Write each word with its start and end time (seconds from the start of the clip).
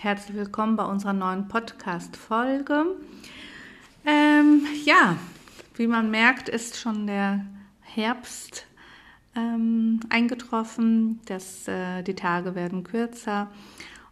Herzlich 0.00 0.36
willkommen 0.36 0.76
bei 0.76 0.84
unserer 0.84 1.12
neuen 1.12 1.48
Podcast-Folge. 1.48 2.84
Ähm, 4.06 4.64
ja, 4.84 5.18
wie 5.74 5.88
man 5.88 6.12
merkt, 6.12 6.48
ist 6.48 6.76
schon 6.76 7.08
der 7.08 7.44
Herbst 7.80 8.68
ähm, 9.34 9.98
eingetroffen. 10.08 11.18
Das, 11.24 11.66
äh, 11.66 12.04
die 12.04 12.14
Tage 12.14 12.54
werden 12.54 12.84
kürzer 12.84 13.50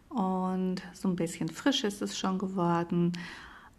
und 0.09 0.81
so 0.91 1.07
ein 1.07 1.15
bisschen 1.15 1.47
frisch 1.47 1.85
ist 1.85 2.01
es 2.01 2.19
schon 2.19 2.37
geworden. 2.37 3.13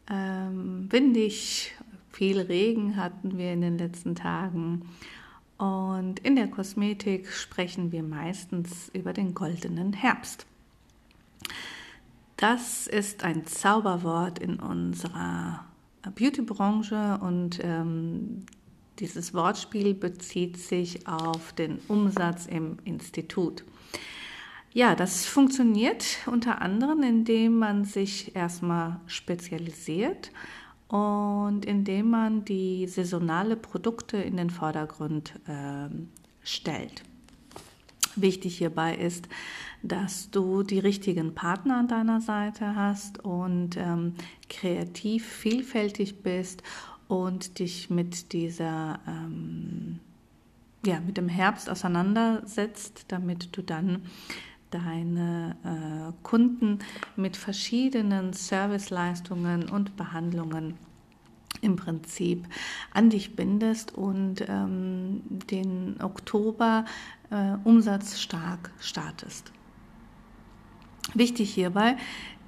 Ähm, 0.08 0.90
windig, 0.90 1.74
viel 2.10 2.40
Regen 2.40 2.96
hatten 2.96 3.36
wir 3.36 3.52
in 3.52 3.60
den 3.60 3.76
letzten 3.76 4.14
Tagen. 4.14 4.88
Und 5.58 6.20
in 6.20 6.36
der 6.36 6.48
Kosmetik 6.48 7.28
sprechen 7.28 7.92
wir 7.92 8.02
meistens 8.02 8.88
über 8.94 9.12
den 9.12 9.34
goldenen 9.34 9.92
Herbst. 9.92 10.46
Das 12.38 12.86
ist 12.86 13.24
ein 13.24 13.46
Zauberwort 13.46 14.38
in 14.38 14.60
unserer 14.60 15.64
Beautybranche 16.14 17.18
und 17.20 17.58
ähm, 17.60 18.46
dieses 19.00 19.34
Wortspiel 19.34 19.92
bezieht 19.92 20.56
sich 20.56 21.08
auf 21.08 21.52
den 21.52 21.80
Umsatz 21.88 22.46
im 22.46 22.78
Institut. 22.84 23.64
Ja, 24.72 24.94
das 24.94 25.26
funktioniert 25.26 26.04
unter 26.26 26.62
anderem, 26.62 27.02
indem 27.02 27.58
man 27.58 27.84
sich 27.84 28.36
erstmal 28.36 29.00
spezialisiert 29.06 30.30
und 30.86 31.64
indem 31.64 32.08
man 32.10 32.44
die 32.44 32.86
saisonale 32.86 33.56
Produkte 33.56 34.16
in 34.16 34.36
den 34.36 34.50
Vordergrund 34.50 35.34
äh, 35.48 35.88
stellt. 36.44 37.02
Wichtig 38.14 38.58
hierbei 38.58 38.94
ist, 38.94 39.28
dass 39.82 40.30
du 40.30 40.62
die 40.62 40.78
richtigen 40.78 41.34
Partner 41.34 41.78
an 41.78 41.88
deiner 41.88 42.20
Seite 42.20 42.74
hast 42.74 43.24
und 43.24 43.76
ähm, 43.76 44.14
kreativ, 44.48 45.26
vielfältig 45.26 46.22
bist 46.22 46.62
und 47.06 47.58
dich 47.58 47.90
mit 47.90 48.32
dieser, 48.32 49.00
ähm, 49.06 50.00
ja, 50.84 51.00
mit 51.00 51.16
dem 51.16 51.28
Herbst 51.28 51.70
auseinandersetzt, 51.70 53.06
damit 53.08 53.56
du 53.56 53.62
dann 53.62 54.02
deine 54.70 55.56
äh, 55.64 56.12
Kunden 56.22 56.80
mit 57.16 57.36
verschiedenen 57.36 58.32
Serviceleistungen 58.32 59.68
und 59.68 59.96
Behandlungen 59.96 60.74
im 61.62 61.76
Prinzip 61.76 62.46
an 62.92 63.10
dich 63.10 63.34
bindest 63.34 63.94
und 63.94 64.44
ähm, 64.46 65.22
den 65.50 66.00
Oktober 66.00 66.84
äh, 67.30 67.54
umsatzstark 67.64 68.70
startest. 68.78 69.52
Wichtig 71.14 71.54
hierbei 71.54 71.96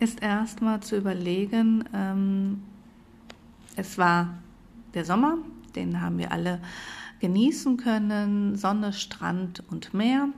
ist 0.00 0.22
erstmal 0.22 0.80
zu 0.80 0.96
überlegen, 0.96 1.84
ähm, 1.94 2.62
es 3.76 3.96
war 3.98 4.38
der 4.94 5.04
Sommer, 5.04 5.38
den 5.74 6.00
haben 6.00 6.18
wir 6.18 6.32
alle 6.32 6.60
genießen 7.20 7.76
können, 7.76 8.56
Sonne, 8.56 8.92
Strand 8.92 9.62
und 9.70 9.94
Meer. 9.94 10.28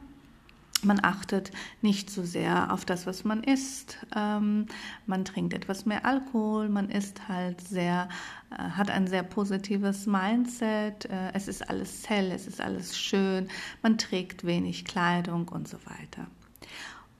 Man 0.84 0.98
achtet 1.04 1.52
nicht 1.80 2.10
so 2.10 2.24
sehr 2.24 2.72
auf 2.72 2.84
das, 2.84 3.06
was 3.06 3.22
man 3.22 3.44
isst. 3.44 3.98
Ähm, 4.16 4.66
man 5.06 5.24
trinkt 5.24 5.54
etwas 5.54 5.86
mehr 5.86 6.04
Alkohol. 6.04 6.68
Man 6.68 6.90
ist 6.90 7.28
halt 7.28 7.60
sehr, 7.60 8.08
äh, 8.50 8.56
hat 8.56 8.90
ein 8.90 9.06
sehr 9.06 9.22
positives 9.22 10.06
Mindset. 10.06 11.04
Äh, 11.04 11.32
es 11.34 11.46
ist 11.46 11.68
alles 11.70 12.08
hell, 12.10 12.32
es 12.32 12.48
ist 12.48 12.60
alles 12.60 12.98
schön. 12.98 13.46
Man 13.80 13.96
trägt 13.96 14.44
wenig 14.44 14.84
Kleidung 14.84 15.48
und 15.48 15.68
so 15.68 15.78
weiter. 15.86 16.26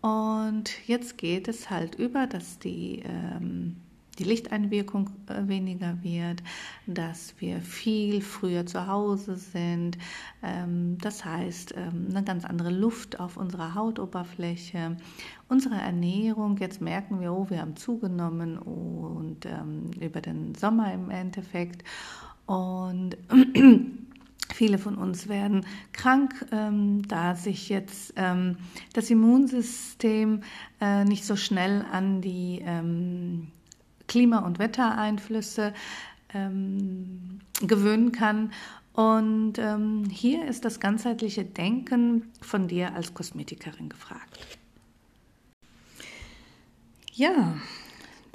Und 0.02 0.86
jetzt 0.86 1.16
geht 1.16 1.48
es 1.48 1.70
halt 1.70 1.94
über, 1.94 2.26
dass 2.26 2.58
die 2.58 3.02
ähm, 3.04 3.76
die 4.18 4.24
Lichteinwirkung 4.24 5.10
äh, 5.28 5.48
weniger 5.48 5.98
wird, 6.02 6.42
dass 6.86 7.34
wir 7.38 7.60
viel 7.60 8.20
früher 8.20 8.66
zu 8.66 8.86
Hause 8.86 9.36
sind. 9.36 9.98
Ähm, 10.42 10.98
das 11.00 11.24
heißt, 11.24 11.74
ähm, 11.76 12.08
eine 12.10 12.22
ganz 12.22 12.44
andere 12.44 12.70
Luft 12.70 13.20
auf 13.20 13.36
unserer 13.36 13.74
Hautoberfläche. 13.74 14.96
Unsere 15.48 15.76
Ernährung, 15.76 16.58
jetzt 16.58 16.80
merken 16.80 17.20
wir, 17.20 17.32
oh, 17.32 17.48
wir 17.48 17.60
haben 17.60 17.76
zugenommen 17.76 18.58
und 18.58 19.46
ähm, 19.46 19.90
über 20.00 20.20
den 20.20 20.54
Sommer 20.54 20.92
im 20.92 21.10
Endeffekt. 21.10 21.84
Und 22.46 23.16
Viele 24.62 24.78
von 24.78 24.94
uns 24.94 25.26
werden 25.26 25.66
krank, 25.92 26.46
ähm, 26.52 27.02
da 27.08 27.34
sich 27.34 27.68
jetzt 27.68 28.12
ähm, 28.14 28.58
das 28.92 29.10
Immunsystem 29.10 30.44
äh, 30.80 31.04
nicht 31.04 31.24
so 31.24 31.34
schnell 31.34 31.84
an 31.90 32.20
die 32.20 32.62
ähm, 32.64 33.48
Klima- 34.06 34.38
und 34.38 34.60
Wettereinflüsse 34.60 35.74
ähm, 36.32 37.40
gewöhnen 37.60 38.12
kann. 38.12 38.52
Und 38.92 39.54
ähm, 39.58 40.04
hier 40.08 40.46
ist 40.46 40.64
das 40.64 40.78
ganzheitliche 40.78 41.44
Denken 41.44 42.30
von 42.40 42.68
dir 42.68 42.94
als 42.94 43.14
Kosmetikerin 43.14 43.88
gefragt. 43.88 44.38
Ja, 47.14 47.56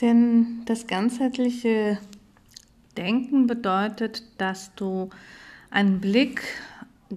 denn 0.01 0.63
das 0.65 0.88
ganzheitliche 0.88 1.99
Denken 2.97 3.47
bedeutet, 3.47 4.23
dass 4.38 4.75
du 4.75 5.09
einen 5.69 6.00
Blick 6.00 6.41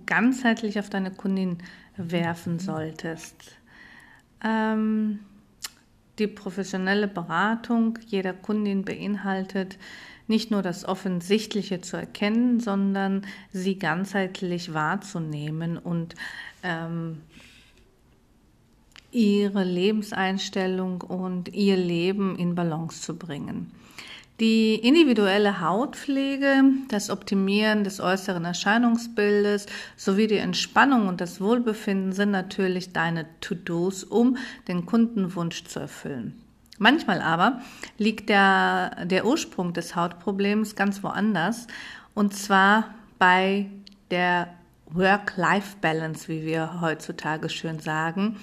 ganzheitlich 0.07 0.79
auf 0.79 0.91
deine 0.91 1.11
Kundin 1.11 1.59
werfen 1.97 2.59
solltest. 2.59 3.57
Ähm, 4.45 5.21
die 6.19 6.27
professionelle 6.27 7.09
Beratung 7.09 7.99
jeder 8.07 8.33
Kundin 8.33 8.85
beinhaltet 8.85 9.79
nicht 10.27 10.51
nur 10.51 10.63
das 10.63 10.85
Offensichtliche 10.85 11.81
zu 11.81 11.97
erkennen, 11.97 12.61
sondern 12.61 13.27
sie 13.53 13.79
ganzheitlich 13.79 14.73
wahrzunehmen 14.73 15.77
und 15.77 16.15
ähm, 16.63 17.23
ihre 19.11 19.65
Lebenseinstellung 19.65 21.01
und 21.01 21.49
ihr 21.53 21.77
Leben 21.77 22.39
in 22.39 22.55
Balance 22.55 23.03
zu 23.03 23.17
bringen. 23.17 23.73
Die 24.41 24.77
individuelle 24.77 25.61
Hautpflege, 25.61 26.63
das 26.89 27.11
Optimieren 27.11 27.85
des 27.85 28.01
äußeren 28.01 28.47
Erscheinungsbildes 28.47 29.67
sowie 29.97 30.29
die 30.29 30.39
Entspannung 30.39 31.09
und 31.09 31.21
das 31.21 31.43
Wohlbefinden 31.43 32.13
sind 32.13 32.31
natürlich 32.31 32.95
deine 32.95 33.27
To-Dos, 33.43 34.03
um 34.03 34.39
den 34.67 34.87
Kundenwunsch 34.87 35.65
zu 35.65 35.81
erfüllen. 35.81 36.41
Manchmal 36.79 37.21
aber 37.21 37.61
liegt 37.99 38.31
der, 38.31 39.05
der 39.05 39.27
Ursprung 39.27 39.75
des 39.75 39.95
Hautproblems 39.95 40.75
ganz 40.75 41.03
woanders 41.03 41.67
und 42.15 42.33
zwar 42.33 42.95
bei 43.19 43.67
der 44.11 44.49
Work-Life-Balance, 44.87 46.29
wie 46.29 46.47
wir 46.47 46.81
heutzutage 46.81 47.51
schön 47.51 47.79
sagen. 47.79 48.39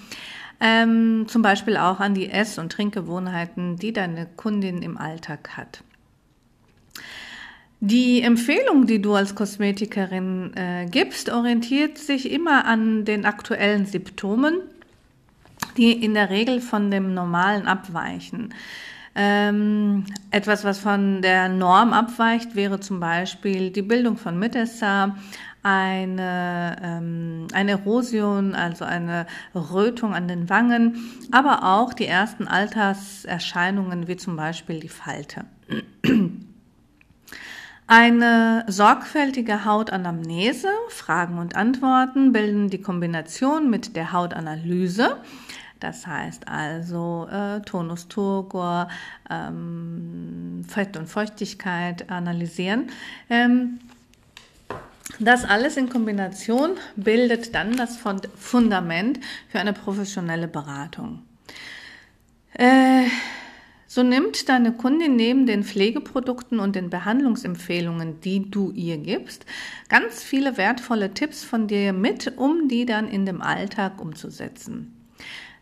Ähm, 0.60 1.26
zum 1.28 1.42
Beispiel 1.42 1.76
auch 1.76 2.00
an 2.00 2.14
die 2.14 2.30
Ess- 2.30 2.60
und 2.60 2.72
Trinkgewohnheiten, 2.72 3.78
die 3.78 3.94
deine 3.94 4.28
Kundin 4.28 4.84
im 4.84 4.98
Alltag 4.98 5.58
hat. 5.58 5.84
Die 7.80 8.24
Empfehlung, 8.24 8.88
die 8.88 9.02
du 9.02 9.14
als 9.14 9.36
Kosmetikerin 9.36 10.52
äh, 10.56 10.88
gibst, 10.90 11.32
orientiert 11.32 12.00
sich 12.00 12.32
immer 12.32 12.66
an 12.66 13.06
den 13.06 13.26
aktuellen 13.26 13.86
Symptomen, 13.86 14.56
die 15.78 15.92
in 15.92 16.16
der 16.16 16.32
Regel 16.32 16.60
von 16.60 16.90
dem 16.90 17.14
Normalen 17.14 17.68
abweichen. 17.68 18.54
Ähm, 19.14 20.06
etwas, 20.32 20.64
was 20.64 20.80
von 20.80 21.22
der 21.22 21.50
Norm 21.50 21.94
abweicht, 21.94 22.56
wäre 22.56 22.80
zum 22.80 23.00
Beispiel 23.00 23.70
die 23.72 23.84
Bildung 23.84 24.18
von 24.18 24.40
Mitessa, 24.40 25.16
eine, 25.62 26.78
ähm, 26.82 27.48
eine 27.54 27.72
Erosion, 27.72 28.56
also 28.56 28.86
eine 28.86 29.28
Rötung 29.54 30.16
an 30.16 30.28
den 30.28 30.50
Wangen, 30.50 30.98
aber 31.32 31.64
auch 31.64 31.94
die 31.94 32.08
ersten 32.08 32.48
Alterserscheinungen 32.48 34.08
wie 34.08 34.18
zum 34.18 34.36
Beispiel 34.36 34.80
die 34.80 34.90
Falte. 34.90 35.46
Eine 37.90 38.66
sorgfältige 38.68 39.64
Hautanamnese, 39.64 40.68
Fragen 40.90 41.38
und 41.38 41.56
Antworten 41.56 42.34
bilden 42.34 42.70
die 42.70 42.82
Kombination 42.82 43.70
mit 43.70 43.96
der 43.96 44.12
Hautanalyse. 44.12 45.16
Das 45.80 46.06
heißt 46.06 46.50
also 46.50 47.30
äh, 47.32 47.62
Tonus, 47.62 48.10
Turgor, 48.10 48.90
ähm, 49.30 50.66
Fett 50.68 50.98
und 50.98 51.08
Feuchtigkeit 51.08 52.10
analysieren. 52.10 52.90
Ähm, 53.30 53.80
das 55.20 55.46
alles 55.46 55.78
in 55.78 55.90
Kombination 55.90 56.72
bildet 56.98 57.56
dann 57.56 57.78
das 57.78 57.98
Fundament 58.36 59.22
für 59.48 59.60
eine 59.60 59.72
professionelle 59.72 60.50
Beratung. 60.50 61.22
Äh, 62.54 63.06
so 63.98 64.04
nimmt 64.04 64.48
deine 64.48 64.74
Kundin 64.74 65.16
neben 65.16 65.48
den 65.48 65.64
Pflegeprodukten 65.64 66.60
und 66.60 66.76
den 66.76 66.92
Behandlungsempfehlungen, 66.92 68.22
die 68.22 68.52
du 68.52 68.72
ihr 68.76 69.00
gibst, 69.00 69.48
ganz 69.90 70.24
viele 70.24 70.56
wertvolle 70.56 71.16
Tipps 71.16 71.44
von 71.44 71.68
dir 71.68 71.94
mit, 71.94 72.38
um 72.38 72.68
die 72.68 72.86
dann 72.86 73.08
in 73.08 73.26
dem 73.26 73.42
Alltag 73.42 74.00
umzusetzen. 74.00 74.96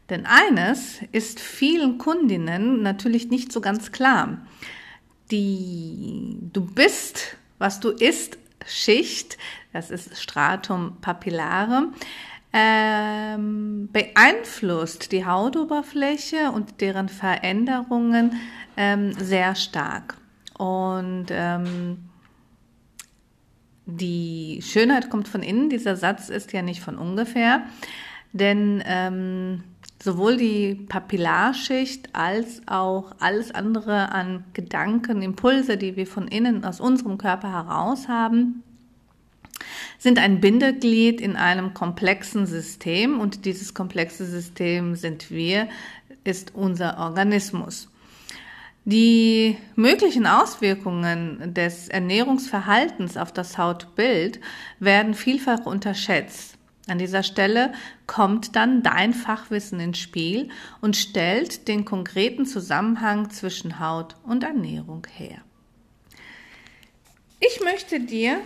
Denn 0.09 0.25
eines 0.25 0.99
ist 1.13 1.39
vielen 1.39 1.97
Kundinnen 1.97 2.83
natürlich 2.83 3.29
nicht 3.29 3.53
so 3.53 3.61
ganz 3.61 3.93
klar. 3.93 4.45
Die 5.31 6.37
du 6.51 6.65
bist, 6.65 7.37
was 7.57 7.79
du 7.79 7.91
isst, 7.91 8.37
Schicht, 8.67 9.37
das 9.71 9.91
ist 9.91 10.21
Stratum 10.21 10.97
papillare, 10.99 11.87
ähm, 12.57 13.89
beeinflusst 13.91 15.11
die 15.11 15.25
Hautoberfläche 15.25 16.51
und 16.53 16.79
deren 16.79 17.09
Veränderungen 17.09 18.37
ähm, 18.77 19.11
sehr 19.11 19.55
stark. 19.55 20.15
Und 20.57 21.25
ähm, 21.31 21.97
die 23.85 24.61
Schönheit 24.63 25.09
kommt 25.09 25.27
von 25.27 25.43
innen. 25.43 25.69
Dieser 25.69 25.97
Satz 25.97 26.29
ist 26.29 26.53
ja 26.53 26.61
nicht 26.61 26.79
von 26.79 26.97
ungefähr, 26.97 27.63
denn 28.31 28.81
ähm, 28.85 29.63
sowohl 30.01 30.37
die 30.37 30.75
Papillarschicht 30.75 32.15
als 32.15 32.61
auch 32.67 33.11
alles 33.19 33.53
andere 33.53 34.13
an 34.13 34.45
Gedanken, 34.53 35.21
Impulse, 35.21 35.75
die 35.75 35.97
wir 35.97 36.07
von 36.07 36.29
innen 36.29 36.63
aus 36.63 36.79
unserem 36.79 37.17
Körper 37.17 37.51
heraus 37.51 38.07
haben, 38.07 38.63
sind 39.97 40.19
ein 40.19 40.39
Bindeglied 40.39 41.21
in 41.21 41.35
einem 41.35 41.73
komplexen 41.73 42.45
System 42.45 43.19
und 43.19 43.45
dieses 43.45 43.73
komplexe 43.73 44.25
System 44.25 44.95
sind 44.95 45.31
wir, 45.31 45.67
ist 46.23 46.53
unser 46.55 46.97
Organismus. 46.99 47.89
Die 48.87 49.57
möglichen 49.75 50.27
Auswirkungen 50.27 51.53
des 51.55 51.89
Ernährungsverhaltens 51.89 53.17
auf 53.17 53.31
das 53.31 53.57
Hautbild 53.57 54.39
werden 54.79 55.15
vielfach 55.15 55.65
unterschätzt. 55.65 56.55
An 56.87 56.99
dieser 56.99 57.23
Stelle 57.23 57.73
kommt 58.05 58.55
dann 58.55 58.83
dein 58.83 59.15
Fachwissen 59.15 59.79
ins 59.79 59.97
Spiel 59.97 60.49
und 60.81 60.95
stellt 60.95 61.67
den 61.67 61.83
konkreten 61.83 62.45
Zusammenhang 62.45 63.31
zwischen 63.31 63.79
Haut 63.79 64.15
und 64.23 64.43
Ernährung 64.43 65.07
her. 65.11 65.39
Ich 67.39 67.61
möchte 67.61 67.99
dir 67.99 68.39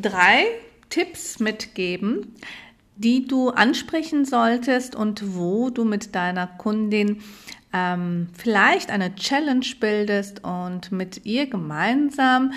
drei 0.00 0.46
Tipps 0.90 1.38
mitgeben, 1.38 2.34
die 2.96 3.26
du 3.26 3.50
ansprechen 3.50 4.24
solltest 4.24 4.94
und 4.94 5.36
wo 5.36 5.70
du 5.70 5.84
mit 5.84 6.14
deiner 6.14 6.46
Kundin 6.46 7.22
ähm, 7.72 8.28
vielleicht 8.36 8.90
eine 8.90 9.14
Challenge 9.14 9.66
bildest 9.78 10.42
und 10.44 10.90
mit 10.90 11.26
ihr 11.26 11.46
gemeinsam 11.46 12.52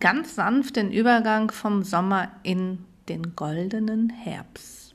ganz 0.00 0.34
sanft 0.34 0.76
den 0.76 0.92
Übergang 0.92 1.50
vom 1.50 1.82
Sommer 1.82 2.30
in 2.42 2.84
den 3.08 3.36
goldenen 3.36 4.10
Herbst 4.10 4.94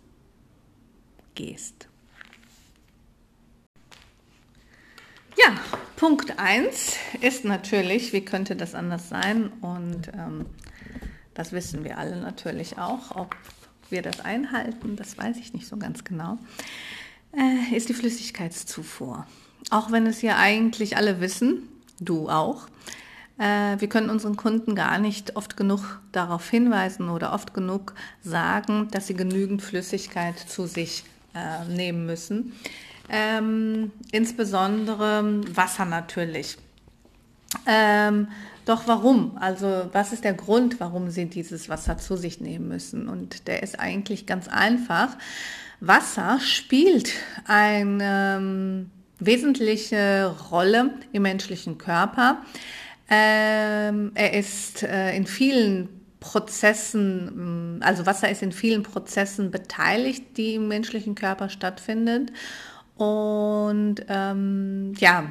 gehst. 1.35 1.87
Ja, 5.37 5.55
Punkt 5.95 6.37
1 6.37 6.97
ist 7.21 7.45
natürlich, 7.45 8.11
wie 8.11 8.25
könnte 8.25 8.55
das 8.55 8.75
anders 8.75 9.09
sein? 9.09 9.51
Und 9.61 10.09
ähm, 10.13 10.45
das 11.33 11.51
wissen 11.51 11.83
wir 11.83 11.97
alle 11.97 12.17
natürlich 12.17 12.77
auch. 12.77 13.15
Ob 13.15 13.35
wir 13.89 14.01
das 14.01 14.19
einhalten, 14.19 14.95
das 14.95 15.17
weiß 15.17 15.37
ich 15.37 15.53
nicht 15.53 15.67
so 15.67 15.77
ganz 15.77 16.03
genau, 16.03 16.37
äh, 17.33 17.75
ist 17.75 17.89
die 17.89 17.93
Flüssigkeitszufuhr. 17.93 19.25
Auch 19.69 19.91
wenn 19.91 20.07
es 20.07 20.21
ja 20.21 20.37
eigentlich 20.37 20.97
alle 20.97 21.21
wissen, 21.21 21.67
du 21.99 22.29
auch. 22.29 22.67
Äh, 23.37 23.79
wir 23.79 23.89
können 23.89 24.09
unseren 24.09 24.35
Kunden 24.35 24.75
gar 24.75 24.97
nicht 24.97 25.35
oft 25.35 25.55
genug 25.57 25.99
darauf 26.11 26.49
hinweisen 26.49 27.09
oder 27.09 27.33
oft 27.33 27.53
genug 27.53 27.93
sagen, 28.21 28.87
dass 28.91 29.07
sie 29.07 29.13
genügend 29.13 29.61
Flüssigkeit 29.61 30.37
zu 30.37 30.67
sich 30.67 31.03
äh, 31.33 31.65
nehmen 31.65 32.05
müssen. 32.05 32.53
Ähm, 33.09 33.91
insbesondere 34.11 35.41
Wasser 35.55 35.85
natürlich. 35.85 36.57
Ähm, 37.65 38.27
doch 38.65 38.87
warum? 38.87 39.37
Also 39.39 39.89
was 39.91 40.13
ist 40.13 40.23
der 40.23 40.33
Grund, 40.33 40.79
warum 40.79 41.09
sie 41.09 41.25
dieses 41.25 41.69
Wasser 41.69 41.97
zu 41.97 42.15
sich 42.15 42.41
nehmen 42.41 42.67
müssen? 42.67 43.07
Und 43.07 43.47
der 43.47 43.63
ist 43.63 43.79
eigentlich 43.79 44.25
ganz 44.25 44.47
einfach. 44.47 45.17
Wasser 45.79 46.39
spielt 46.39 47.11
eine 47.45 48.37
ähm, 48.37 48.91
wesentliche 49.19 50.35
Rolle 50.51 50.91
im 51.11 51.23
menschlichen 51.23 51.77
Körper. 51.77 52.41
Ähm, 53.09 54.11
er 54.13 54.33
ist 54.33 54.83
äh, 54.83 55.15
in 55.15 55.25
vielen 55.25 55.89
Prozessen, 56.21 57.77
mm, 57.77 57.83
also 57.83 58.05
Wasser 58.05 58.29
ist 58.29 58.43
in 58.43 58.51
vielen 58.51 58.83
Prozessen 58.83 59.51
beteiligt, 59.51 60.37
die 60.37 60.55
im 60.55 60.67
menschlichen 60.67 61.15
Körper 61.15 61.49
stattfinden. 61.49 62.31
Und 62.95 64.05
ähm, 64.07 64.93
ja, 64.97 65.25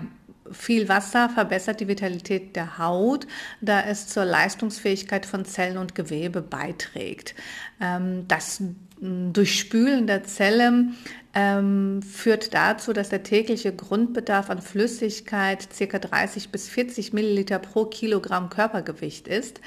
viel 0.53 0.89
Wasser 0.89 1.29
verbessert 1.29 1.81
die 1.81 1.89
Vitalität 1.89 2.57
der 2.57 2.79
Haut, 2.79 3.27
da 3.61 3.83
es 3.83 4.07
zur 4.09 4.25
Leistungsfähigkeit 4.25 5.27
von 5.27 5.45
Zellen 5.45 5.79
und 5.79 5.95
Gewebe 5.95 6.43
beiträgt. 6.43 7.35
Ähm, 7.81 8.27
das 8.29 8.63
Durchspülen 9.01 10.07
der 10.07 10.25
Zellen 10.25 10.97
ähm, 11.35 12.03
führt 12.03 12.53
dazu, 12.53 12.93
dass 12.93 13.09
der 13.09 13.23
tägliche 13.23 13.75
Grundbedarf 13.75 14.51
an 14.51 14.61
Flüssigkeit 14.61 15.69
ca. 15.79 15.99
30 15.99 16.51
bis 16.51 16.69
40 16.69 17.13
Milliliter 17.13 17.59
pro 17.59 17.87
Kilogramm 17.87 18.51
Körpergewicht 18.51 19.27
ist. 19.27 19.61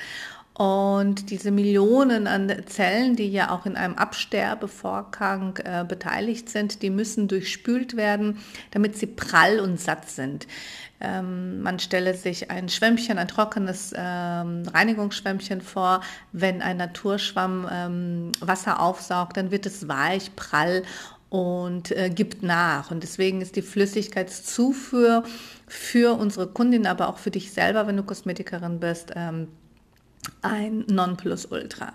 Und 0.54 1.32
diese 1.32 1.50
Millionen 1.50 2.28
an 2.28 2.52
Zellen, 2.68 3.16
die 3.16 3.32
ja 3.32 3.50
auch 3.50 3.66
in 3.66 3.76
einem 3.76 3.96
Absterbevorgang 3.96 5.58
äh, 5.58 5.84
beteiligt 5.84 6.48
sind, 6.48 6.84
die 6.84 6.92
müssen 6.92 7.28
durchspült 7.28 7.96
werden, 7.98 8.38
damit 8.70 8.96
sie 8.96 9.08
prall 9.08 9.60
und 9.60 9.80
satt 9.80 10.10
sind. 10.10 10.46
Ähm, 11.02 11.62
man 11.62 11.80
stelle 11.80 12.14
sich 12.14 12.52
ein 12.52 12.70
Schwämmchen, 12.70 13.18
ein 13.18 13.28
trockenes 13.28 13.94
ähm, 13.98 14.64
Reinigungsschwämmchen 14.72 15.62
vor. 15.62 16.02
Wenn 16.34 16.62
ein 16.62 16.78
Naturschwamm 16.78 17.68
ähm, 17.72 18.32
Wasser 18.40 18.80
aufsaugt, 18.80 19.38
dann 19.38 19.50
wird 19.50 19.66
es 19.66 19.88
weich, 19.88 20.36
prall 20.36 20.84
und 21.30 21.92
äh, 21.92 22.12
gibt 22.12 22.44
nach. 22.44 22.92
Und 22.92 23.02
deswegen 23.02 23.42
ist 23.42 23.56
die 23.56 23.64
Flüssigkeitszufuhr 23.64 25.24
für 25.68 26.14
unsere 26.16 26.46
Kundin, 26.46 26.86
aber 26.86 27.10
auch 27.10 27.18
für 27.18 27.32
dich 27.32 27.52
selber, 27.52 27.88
wenn 27.88 27.98
du 27.98 28.04
Kosmetikerin 28.04 28.80
bist, 28.80 29.14
ähm, 29.16 29.48
ein 30.42 30.86
Nonplusultra. 30.88 31.94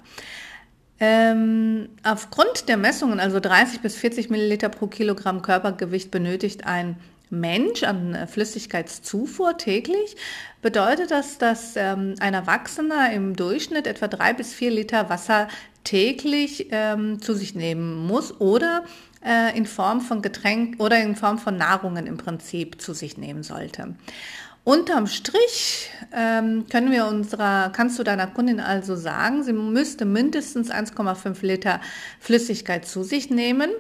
Ähm, 1.01 1.89
aufgrund 2.03 2.69
der 2.69 2.77
Messungen, 2.77 3.21
also 3.21 3.39
30 3.39 3.81
bis 3.81 3.97
40 3.97 4.31
Milliliter 4.31 4.69
pro 4.69 4.89
Kilogramm 4.89 5.43
Körpergewicht, 5.43 6.11
benötigt 6.11 6.67
ein 6.67 6.97
Mensch 7.31 7.83
an 7.83 8.27
Flüssigkeitszufuhr 8.27 9.59
täglich, 9.59 10.17
bedeutet 10.63 11.11
das, 11.11 11.39
dass 11.39 11.77
ähm, 11.77 12.15
ein 12.21 12.35
Erwachsener 12.35 13.13
im 13.13 13.37
Durchschnitt 13.37 13.87
etwa 13.87 14.09
drei 14.09 14.33
bis 14.33 14.53
vier 14.53 14.71
Liter 14.71 15.09
Wasser 15.11 15.49
täglich 15.85 16.69
ähm, 16.71 17.21
zu 17.21 17.35
sich 17.35 17.55
nehmen 17.55 18.07
muss 18.07 18.41
oder 18.41 18.85
äh, 19.25 19.57
in 19.57 19.67
Form 19.67 20.01
von 20.01 20.23
Getränk 20.23 20.81
oder 20.81 21.01
in 21.01 21.17
Form 21.17 21.39
von 21.39 21.57
Nahrungen 21.57 22.07
im 22.07 22.17
Prinzip 22.17 22.81
zu 22.81 22.93
sich 22.93 23.17
nehmen 23.19 23.43
sollte. 23.43 23.95
Unterm 24.65 25.07
Strich 25.07 25.91
ähm, 26.13 26.67
können 26.71 26.91
wir 26.91 27.07
unserer, 27.07 27.71
kannst 27.71 27.99
du 27.99 28.03
deiner 28.03 28.27
Kundin 28.27 28.61
also 28.61 28.97
sagen, 28.97 29.43
sie 29.43 29.53
müsste 29.53 30.05
mindestens 30.05 30.71
1,5 30.71 31.45
Liter 31.45 31.81
Flüssigkeit 32.21 32.87
zu 32.87 33.03
sich 33.03 33.31
nehmen. 33.31 33.71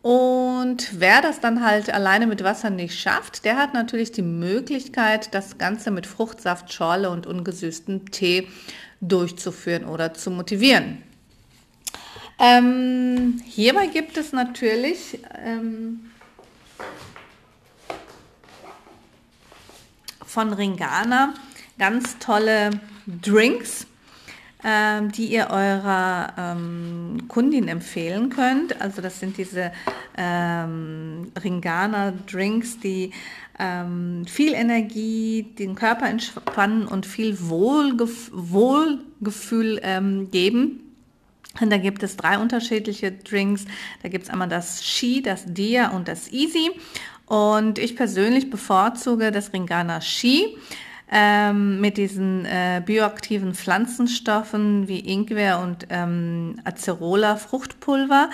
Und 0.00 1.00
wer 1.00 1.22
das 1.22 1.40
dann 1.40 1.64
halt 1.64 1.92
alleine 1.92 2.28
mit 2.28 2.44
Wasser 2.44 2.70
nicht 2.70 2.98
schafft, 2.98 3.44
der 3.44 3.56
hat 3.56 3.74
natürlich 3.74 4.12
die 4.12 4.22
Möglichkeit, 4.22 5.34
das 5.34 5.58
Ganze 5.58 5.90
mit 5.90 6.06
Fruchtsaft, 6.06 6.72
Schorle 6.72 7.10
und 7.10 7.26
ungesüßtem 7.26 8.10
Tee 8.12 8.46
durchzuführen 9.00 9.84
oder 9.84 10.14
zu 10.14 10.30
motivieren. 10.30 11.02
Ähm, 12.38 13.42
hierbei 13.44 13.86
gibt 13.88 14.16
es 14.16 14.32
natürlich 14.32 15.18
ähm, 15.44 16.10
von 20.28 20.52
Ringana 20.52 21.34
ganz 21.78 22.18
tolle 22.18 22.70
Drinks, 23.06 23.86
ähm, 24.64 25.10
die 25.12 25.26
ihr 25.26 25.48
eurer 25.50 26.34
ähm, 26.36 27.24
Kundin 27.28 27.68
empfehlen 27.68 28.28
könnt. 28.28 28.80
Also 28.80 29.00
das 29.00 29.20
sind 29.20 29.38
diese 29.38 29.72
ähm, 30.16 31.32
Ringana 31.42 32.12
Drinks, 32.30 32.78
die 32.78 33.12
ähm, 33.58 34.24
viel 34.26 34.54
Energie, 34.54 35.54
den 35.58 35.74
Körper 35.74 36.08
entspannen 36.08 36.86
und 36.86 37.06
viel 37.06 37.36
Wohlgef 37.48 38.30
Wohlgefühl 38.32 39.80
ähm, 39.82 40.30
geben. 40.30 40.80
Und 41.60 41.70
da 41.70 41.78
gibt 41.78 42.02
es 42.02 42.16
drei 42.16 42.38
unterschiedliche 42.38 43.10
Drinks. 43.10 43.64
Da 44.02 44.08
gibt 44.08 44.24
es 44.24 44.30
einmal 44.30 44.48
das 44.48 44.84
Ski, 44.84 45.22
das 45.22 45.44
Dia 45.46 45.88
und 45.90 46.06
das 46.06 46.30
Easy. 46.30 46.70
Und 47.28 47.78
ich 47.78 47.96
persönlich 47.96 48.50
bevorzuge 48.50 49.30
das 49.30 49.52
Ringana 49.52 50.00
Ski. 50.00 50.56
ähm, 51.10 51.80
mit 51.80 51.96
diesen 51.96 52.44
äh, 52.44 52.82
bioaktiven 52.84 53.54
Pflanzenstoffen 53.54 54.88
wie 54.88 55.00
Ingwer 55.00 55.60
und 55.60 55.86
ähm, 55.90 56.60
Acerola 56.64 57.36
Fruchtpulver. 57.36 58.30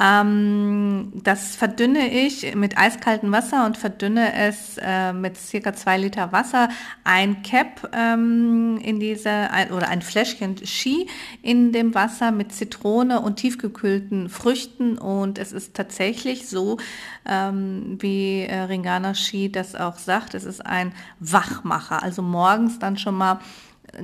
Ähm, 0.00 1.12
das 1.22 1.54
verdünne 1.54 2.08
ich 2.08 2.54
mit 2.54 2.76
eiskaltem 2.76 3.30
Wasser 3.30 3.64
und 3.64 3.76
verdünne 3.76 4.34
es 4.34 4.78
äh, 4.82 5.12
mit 5.12 5.36
circa 5.36 5.72
zwei 5.72 5.98
Liter 5.98 6.32
Wasser. 6.32 6.68
Ein 7.04 7.42
Cap 7.42 7.90
ähm, 7.92 8.78
in 8.82 8.98
diese 8.98 9.30
ein, 9.30 9.70
oder 9.70 9.88
ein 9.88 10.02
Fläschchen 10.02 10.56
Ski 10.64 11.06
in 11.42 11.72
dem 11.72 11.94
Wasser 11.94 12.32
mit 12.32 12.52
Zitrone 12.52 13.20
und 13.20 13.36
tiefgekühlten 13.36 14.28
Früchten 14.28 14.98
und 14.98 15.38
es 15.38 15.52
ist 15.52 15.74
tatsächlich 15.74 16.48
so, 16.48 16.78
ähm, 17.26 17.96
wie 18.00 18.42
äh, 18.42 18.62
Ringana 18.62 19.14
Ski 19.14 19.50
das 19.50 19.74
auch 19.74 19.98
sagt, 19.98 20.34
es 20.34 20.44
ist 20.44 20.64
ein 20.64 20.92
Wachmacher. 21.20 22.02
Also 22.02 22.22
morgens 22.22 22.78
dann 22.78 22.96
schon 22.96 23.16
mal 23.16 23.38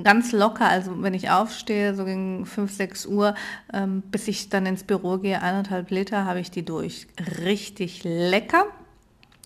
ganz 0.03 0.33
locker, 0.33 0.69
also 0.69 1.03
wenn 1.03 1.15
ich 1.15 1.31
aufstehe, 1.31 1.95
so 1.95 2.05
gegen 2.05 2.47
5, 2.47 2.73
6 2.73 3.07
Uhr, 3.07 3.35
ähm, 3.73 4.03
bis 4.11 4.29
ich 4.29 4.49
dann 4.49 4.67
ins 4.67 4.85
Büro 4.85 5.19
gehe, 5.19 5.43
eineinhalb 5.43 5.91
Liter 5.91 6.25
habe 6.25 6.41
ich 6.41 6.51
die 6.51 6.65
durch. 6.65 7.07
Richtig 7.45 8.03
lecker 8.05 8.67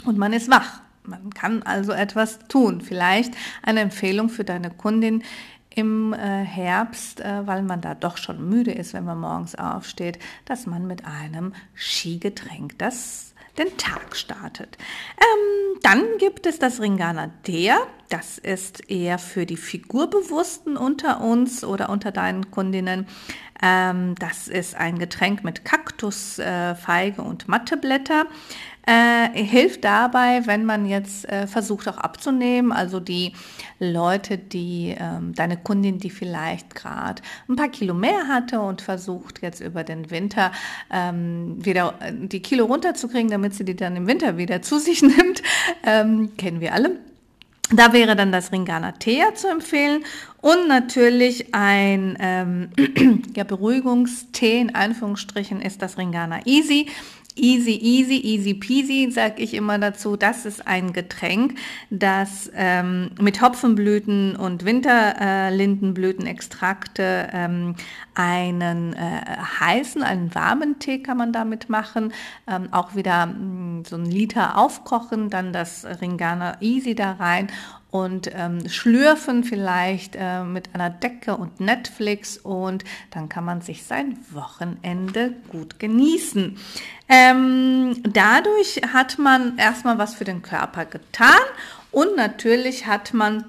und 0.04 0.18
man 0.18 0.32
ist 0.32 0.50
wach. 0.50 0.80
Man 1.06 1.30
kann 1.34 1.62
also 1.62 1.92
etwas 1.92 2.38
tun. 2.48 2.80
Vielleicht 2.80 3.34
eine 3.62 3.80
Empfehlung 3.80 4.30
für 4.30 4.44
deine 4.44 4.70
Kundin 4.70 5.22
im 5.74 6.12
äh, 6.12 6.44
Herbst, 6.44 7.20
äh, 7.20 7.46
weil 7.46 7.62
man 7.62 7.80
da 7.80 7.94
doch 7.94 8.16
schon 8.16 8.48
müde 8.48 8.72
ist, 8.72 8.94
wenn 8.94 9.04
man 9.04 9.18
morgens 9.18 9.54
aufsteht, 9.54 10.18
dass 10.44 10.66
man 10.66 10.86
mit 10.86 11.04
einem 11.04 11.52
Skigetränk 11.74 12.78
das 12.78 13.33
den 13.58 13.76
Tag 13.76 14.16
startet. 14.16 14.76
Ähm, 15.18 15.78
dann 15.82 16.02
gibt 16.18 16.46
es 16.46 16.58
das 16.58 16.80
Ringana 16.80 17.30
Dea. 17.46 17.76
Das 18.08 18.38
ist 18.38 18.90
eher 18.90 19.18
für 19.18 19.46
die 19.46 19.56
Figurbewussten 19.56 20.76
unter 20.76 21.20
uns 21.20 21.64
oder 21.64 21.88
unter 21.88 22.12
deinen 22.12 22.50
Kundinnen. 22.50 23.06
Ähm, 23.62 24.14
das 24.16 24.48
ist 24.48 24.74
ein 24.74 24.98
Getränk 24.98 25.44
mit 25.44 25.64
Kaktus, 25.64 26.38
äh, 26.38 26.74
Feige 26.74 27.22
und 27.22 27.48
Matteblätter. 27.48 28.26
Äh, 28.86 29.42
hilft 29.42 29.84
dabei, 29.84 30.42
wenn 30.44 30.66
man 30.66 30.84
jetzt 30.84 31.26
äh, 31.28 31.46
versucht 31.46 31.88
auch 31.88 31.96
abzunehmen, 31.96 32.70
also 32.70 33.00
die 33.00 33.32
Leute, 33.78 34.36
die 34.36 34.94
ähm, 34.98 35.34
deine 35.34 35.56
Kundin, 35.56 35.98
die 35.98 36.10
vielleicht 36.10 36.74
gerade 36.74 37.22
ein 37.48 37.56
paar 37.56 37.70
Kilo 37.70 37.94
mehr 37.94 38.28
hatte 38.28 38.60
und 38.60 38.82
versucht 38.82 39.40
jetzt 39.40 39.60
über 39.60 39.84
den 39.84 40.10
Winter 40.10 40.52
ähm, 40.92 41.56
wieder 41.64 41.94
äh, 42.00 42.12
die 42.12 42.40
Kilo 42.40 42.66
runterzukriegen, 42.66 43.30
damit 43.30 43.54
sie 43.54 43.64
die 43.64 43.74
dann 43.74 43.96
im 43.96 44.06
Winter 44.06 44.36
wieder 44.36 44.60
zu 44.60 44.78
sich 44.84 45.00
nimmt, 45.00 45.42
ähm, 45.84 46.36
kennen 46.36 46.60
wir 46.60 46.74
alle. 46.74 46.98
Da 47.72 47.94
wäre 47.94 48.14
dann 48.14 48.30
das 48.30 48.52
Ringana 48.52 48.92
Thea 48.92 49.34
zu 49.34 49.48
empfehlen 49.48 50.04
und 50.42 50.68
natürlich 50.68 51.54
ein 51.54 52.18
ähm, 52.20 52.68
ja, 53.34 53.44
Beruhigungstee 53.44 54.60
in 54.60 54.74
Anführungsstrichen 54.74 55.62
ist 55.62 55.80
das 55.80 55.96
Ringana 55.96 56.44
Easy. 56.44 56.88
Easy, 57.36 57.72
easy, 57.72 58.14
easy 58.14 58.54
peasy, 58.54 59.10
sag 59.10 59.40
ich 59.40 59.54
immer 59.54 59.76
dazu. 59.80 60.16
Das 60.16 60.46
ist 60.46 60.68
ein 60.68 60.92
Getränk, 60.92 61.58
das 61.90 62.48
ähm, 62.54 63.10
mit 63.20 63.42
Hopfenblüten 63.42 64.36
und 64.36 64.64
Winterlindenblütenextrakte 64.64 67.30
ähm, 67.32 67.74
einen 68.14 68.92
äh, 68.92 69.20
heißen, 69.58 70.04
einen 70.04 70.32
warmen 70.32 70.78
Tee 70.78 71.02
kann 71.02 71.16
man 71.16 71.32
damit 71.32 71.68
machen. 71.68 72.12
Ähm, 72.46 72.68
auch 72.70 72.94
wieder 72.94 73.26
mh, 73.26 73.34
mm, 73.34 73.84
so 73.84 73.96
ein 73.96 74.06
Liter 74.06 74.56
aufkochen, 74.56 75.28
dann 75.28 75.52
das 75.52 75.84
Ringana 76.00 76.58
Easy 76.60 76.94
da 76.94 77.14
rein 77.14 77.48
und 77.94 78.28
ähm, 78.34 78.68
schlürfen 78.68 79.44
vielleicht 79.44 80.16
äh, 80.18 80.42
mit 80.42 80.74
einer 80.74 80.90
Decke 80.90 81.36
und 81.36 81.60
Netflix 81.60 82.36
und 82.36 82.82
dann 83.12 83.28
kann 83.28 83.44
man 83.44 83.60
sich 83.60 83.84
sein 83.84 84.18
Wochenende 84.32 85.34
gut 85.48 85.78
genießen. 85.78 86.58
Ähm, 87.08 88.02
dadurch 88.02 88.80
hat 88.92 89.20
man 89.20 89.58
erstmal 89.58 89.96
was 89.96 90.16
für 90.16 90.24
den 90.24 90.42
Körper 90.42 90.86
getan 90.86 91.38
und 91.92 92.16
natürlich 92.16 92.88
hat 92.88 93.14
man 93.14 93.44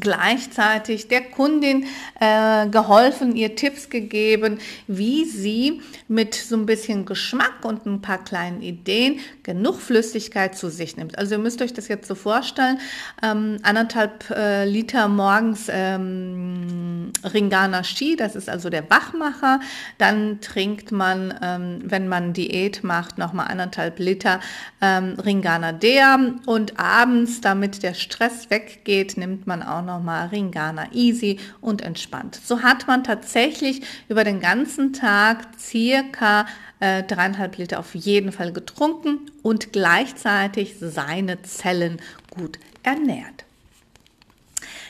gleichzeitig 0.00 1.08
der 1.08 1.20
Kundin 1.22 1.84
äh, 2.18 2.66
geholfen, 2.68 3.36
ihr 3.36 3.54
Tipps 3.54 3.90
gegeben, 3.90 4.58
wie 4.86 5.24
sie 5.24 5.82
mit 6.08 6.34
so 6.34 6.56
ein 6.56 6.66
bisschen 6.66 7.04
Geschmack 7.04 7.64
und 7.64 7.86
ein 7.86 8.00
paar 8.00 8.22
kleinen 8.22 8.62
Ideen 8.62 9.20
genug 9.42 9.80
Flüssigkeit 9.80 10.56
zu 10.56 10.70
sich 10.70 10.96
nimmt. 10.96 11.18
Also 11.18 11.34
ihr 11.34 11.38
müsst 11.38 11.60
euch 11.60 11.74
das 11.74 11.88
jetzt 11.88 12.08
so 12.08 12.14
vorstellen, 12.14 12.78
ähm, 13.22 13.58
anderthalb 13.62 14.30
äh, 14.30 14.64
Liter 14.64 15.08
morgens 15.08 15.66
ähm, 15.70 17.12
Ringana 17.22 17.84
Ski, 17.84 18.16
das 18.16 18.36
ist 18.36 18.48
also 18.48 18.70
der 18.70 18.88
Wachmacher, 18.90 19.60
dann 19.98 20.40
trinkt 20.40 20.92
man, 20.92 21.34
ähm, 21.42 21.80
wenn 21.84 22.08
man 22.08 22.32
Diät 22.32 22.84
macht, 22.84 23.18
nochmal 23.18 23.48
anderthalb 23.48 23.98
Liter 23.98 24.40
ähm, 24.80 25.16
Ringana 25.22 25.72
Dea 25.72 26.18
und 26.46 26.78
abends, 26.80 27.40
damit 27.42 27.82
der 27.82 27.94
Stress 27.94 28.50
weggeht, 28.50 29.16
nimmt 29.16 29.46
man 29.46 29.62
auch 29.62 29.73
nochmal 29.82 30.28
Ringana 30.28 30.92
Easy 30.92 31.38
und 31.60 31.82
entspannt. 31.82 32.38
So 32.44 32.62
hat 32.62 32.86
man 32.86 33.04
tatsächlich 33.04 33.82
über 34.08 34.24
den 34.24 34.40
ganzen 34.40 34.92
Tag 34.92 35.46
circa 35.58 36.46
äh, 36.80 37.02
dreieinhalb 37.02 37.56
Liter 37.56 37.78
auf 37.78 37.94
jeden 37.94 38.32
Fall 38.32 38.52
getrunken 38.52 39.30
und 39.42 39.72
gleichzeitig 39.72 40.76
seine 40.80 41.42
Zellen 41.42 42.00
gut 42.30 42.58
ernährt. 42.82 43.44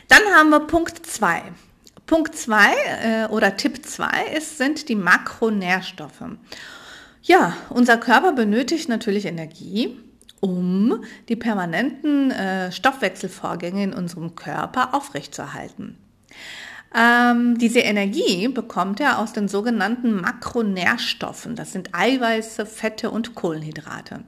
Dann 0.09 0.23
haben 0.35 0.51
wir 0.51 0.61
Punkt 0.61 1.07
2. 1.07 1.43
Punkt 2.07 2.37
2 2.37 2.75
äh, 3.03 3.27
oder 3.27 3.57
Tipp 3.57 3.85
2 3.85 4.27
ist, 4.37 4.59
sind 4.59 4.89
die 4.89 4.95
Makronährstoffe. 4.95 6.23
Ja, 7.23 7.57
unser 7.71 7.97
Körper 7.97 8.33
benötigt 8.33 8.89
natürlich 8.89 9.25
Energie 9.25 9.99
um 10.45 11.03
die 11.31 11.37
permanenten 11.37 12.31
äh, 12.31 12.71
Stoffwechselvorgänge 12.71 13.83
in 13.83 13.95
unserem 13.95 14.35
Körper 14.35 14.93
aufrechtzuerhalten. 14.93 15.97
Ähm, 16.95 17.57
diese 17.57 17.79
Energie 17.81 18.49
bekommt 18.49 19.01
er 19.01 19.21
aus 19.21 19.33
den 19.33 19.49
sogenannten 19.49 20.21
Makronährstoffen. 20.21 21.57
Das 21.57 21.73
sind 21.73 21.95
Eiweiße, 21.95 22.67
Fette 22.67 23.11
und 23.11 23.35
Kohlenhydrate. 23.35 24.21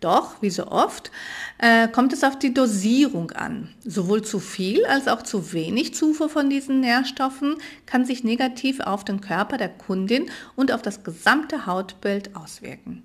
Doch, 0.00 0.42
wie 0.42 0.50
so 0.50 0.66
oft, 0.66 1.10
äh, 1.56 1.88
kommt 1.88 2.12
es 2.12 2.22
auf 2.22 2.38
die 2.38 2.52
Dosierung 2.52 3.30
an. 3.30 3.70
Sowohl 3.86 4.22
zu 4.22 4.38
viel 4.38 4.84
als 4.84 5.08
auch 5.08 5.22
zu 5.22 5.54
wenig 5.54 5.94
Zufuhr 5.94 6.28
von 6.28 6.50
diesen 6.50 6.80
Nährstoffen 6.80 7.56
kann 7.86 8.04
sich 8.04 8.22
negativ 8.22 8.80
auf 8.80 9.02
den 9.02 9.22
Körper 9.22 9.56
der 9.56 9.70
Kundin 9.70 10.26
und 10.56 10.72
auf 10.72 10.82
das 10.82 11.04
gesamte 11.04 11.64
Hautbild 11.64 12.36
auswirken. 12.36 13.02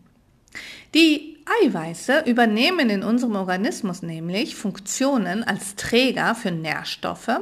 Die 0.93 1.38
Eiweiße 1.63 2.23
übernehmen 2.25 2.89
in 2.89 3.03
unserem 3.03 3.35
Organismus 3.35 4.01
nämlich 4.01 4.55
Funktionen 4.55 5.43
als 5.43 5.75
Träger 5.75 6.35
für 6.35 6.51
Nährstoffe 6.51 7.39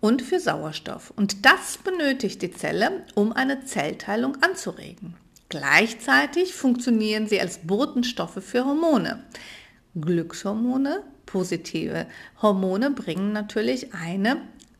und 0.00 0.22
für 0.22 0.40
Sauerstoff. 0.40 1.12
Und 1.16 1.44
das 1.44 1.78
benötigt 1.78 2.42
die 2.42 2.50
Zelle, 2.50 3.04
um 3.14 3.32
eine 3.32 3.64
Zellteilung 3.64 4.42
anzuregen. 4.42 5.14
Gleichzeitig 5.48 6.54
funktionieren 6.54 7.28
sie 7.28 7.40
als 7.40 7.58
Botenstoffe 7.58 8.42
für 8.42 8.64
Hormone. 8.64 9.24
Glückshormone, 9.94 11.02
positive 11.24 12.06
Hormone 12.42 12.90
bringen 12.90 13.32
natürlich 13.32 13.94
eine 13.94 14.38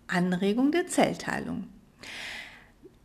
Anregung 0.08 0.72
der 0.72 0.86
Zellteilung. 0.86 1.64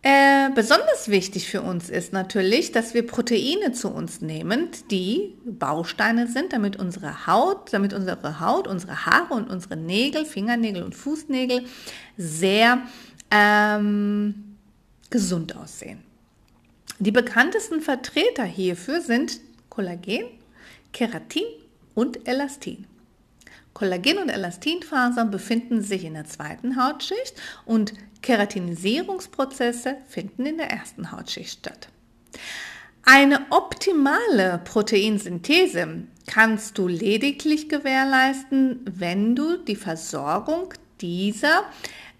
Äh, 0.03 0.49
besonders 0.55 1.09
wichtig 1.09 1.47
für 1.47 1.61
uns 1.61 1.91
ist 1.91 2.11
natürlich, 2.11 2.71
dass 2.71 2.95
wir 2.95 3.05
Proteine 3.05 3.71
zu 3.71 3.89
uns 3.89 4.19
nehmen, 4.21 4.69
die 4.89 5.35
Bausteine 5.45 6.27
sind, 6.27 6.53
damit 6.53 6.77
unsere 6.77 7.27
Haut, 7.27 7.71
damit 7.71 7.93
unsere 7.93 8.39
Haut, 8.39 8.67
unsere 8.67 9.05
Haare 9.05 9.35
und 9.35 9.47
unsere 9.47 9.77
Nägel, 9.77 10.25
Fingernägel 10.25 10.81
und 10.81 10.95
Fußnägel 10.95 11.65
sehr 12.17 12.81
ähm, 13.29 14.57
gesund 15.11 15.55
aussehen. 15.55 15.99
Die 16.97 17.11
bekanntesten 17.11 17.81
Vertreter 17.81 18.43
hierfür 18.43 19.01
sind 19.01 19.39
Kollagen, 19.69 20.25
Keratin 20.93 21.45
und 21.93 22.27
Elastin. 22.27 22.87
Kollagen- 23.73 24.17
und 24.17 24.29
Elastinfasern 24.29 25.31
befinden 25.31 25.81
sich 25.81 26.03
in 26.03 26.13
der 26.13 26.25
zweiten 26.25 26.75
Hautschicht 26.75 27.33
und 27.65 27.93
Keratinisierungsprozesse 28.21 29.97
finden 30.07 30.45
in 30.45 30.57
der 30.57 30.69
ersten 30.69 31.11
Hautschicht 31.11 31.59
statt. 31.59 31.87
Eine 33.03 33.47
optimale 33.49 34.61
Proteinsynthese 34.63 36.03
kannst 36.27 36.77
du 36.77 36.87
lediglich 36.87 37.67
gewährleisten, 37.67 38.81
wenn 38.85 39.35
du 39.35 39.57
die 39.57 39.75
Versorgung 39.75 40.73
dieser 41.01 41.63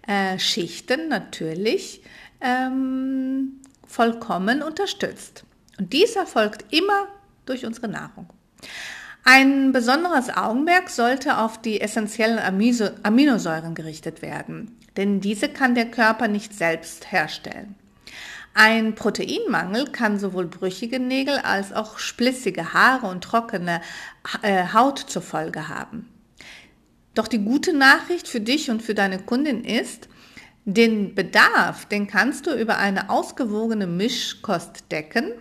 äh, 0.06 0.38
Schichten 0.38 1.08
natürlich 1.08 2.02
ähm, 2.40 3.60
vollkommen 3.86 4.62
unterstützt. 4.62 5.44
Und 5.78 5.92
dies 5.92 6.16
erfolgt 6.16 6.64
immer 6.74 7.06
durch 7.46 7.64
unsere 7.64 7.88
Nahrung. 7.88 8.28
Ein 9.24 9.70
besonderes 9.70 10.30
Augenmerk 10.30 10.90
sollte 10.90 11.38
auf 11.38 11.60
die 11.60 11.80
essentiellen 11.80 12.40
Aminosäuren 12.40 13.74
gerichtet 13.74 14.20
werden, 14.20 14.76
denn 14.96 15.20
diese 15.20 15.48
kann 15.48 15.76
der 15.76 15.90
Körper 15.90 16.26
nicht 16.26 16.54
selbst 16.54 17.12
herstellen. 17.12 17.76
Ein 18.54 18.94
Proteinmangel 18.96 19.86
kann 19.86 20.18
sowohl 20.18 20.46
brüchige 20.46 20.98
Nägel 20.98 21.38
als 21.38 21.72
auch 21.72 21.98
splissige 21.98 22.74
Haare 22.74 23.06
und 23.06 23.22
trockene 23.22 23.80
äh, 24.42 24.64
Haut 24.74 24.98
zur 24.98 25.22
Folge 25.22 25.68
haben. 25.68 26.08
Doch 27.14 27.28
die 27.28 27.38
gute 27.38 27.72
Nachricht 27.72 28.26
für 28.26 28.40
dich 28.40 28.70
und 28.70 28.82
für 28.82 28.94
deine 28.94 29.20
Kundin 29.20 29.64
ist, 29.64 30.08
den 30.64 31.14
Bedarf, 31.14 31.86
den 31.86 32.06
kannst 32.06 32.46
du 32.46 32.54
über 32.54 32.78
eine 32.78 33.08
ausgewogene 33.08 33.86
Mischkost 33.86 34.90
decken 34.90 35.32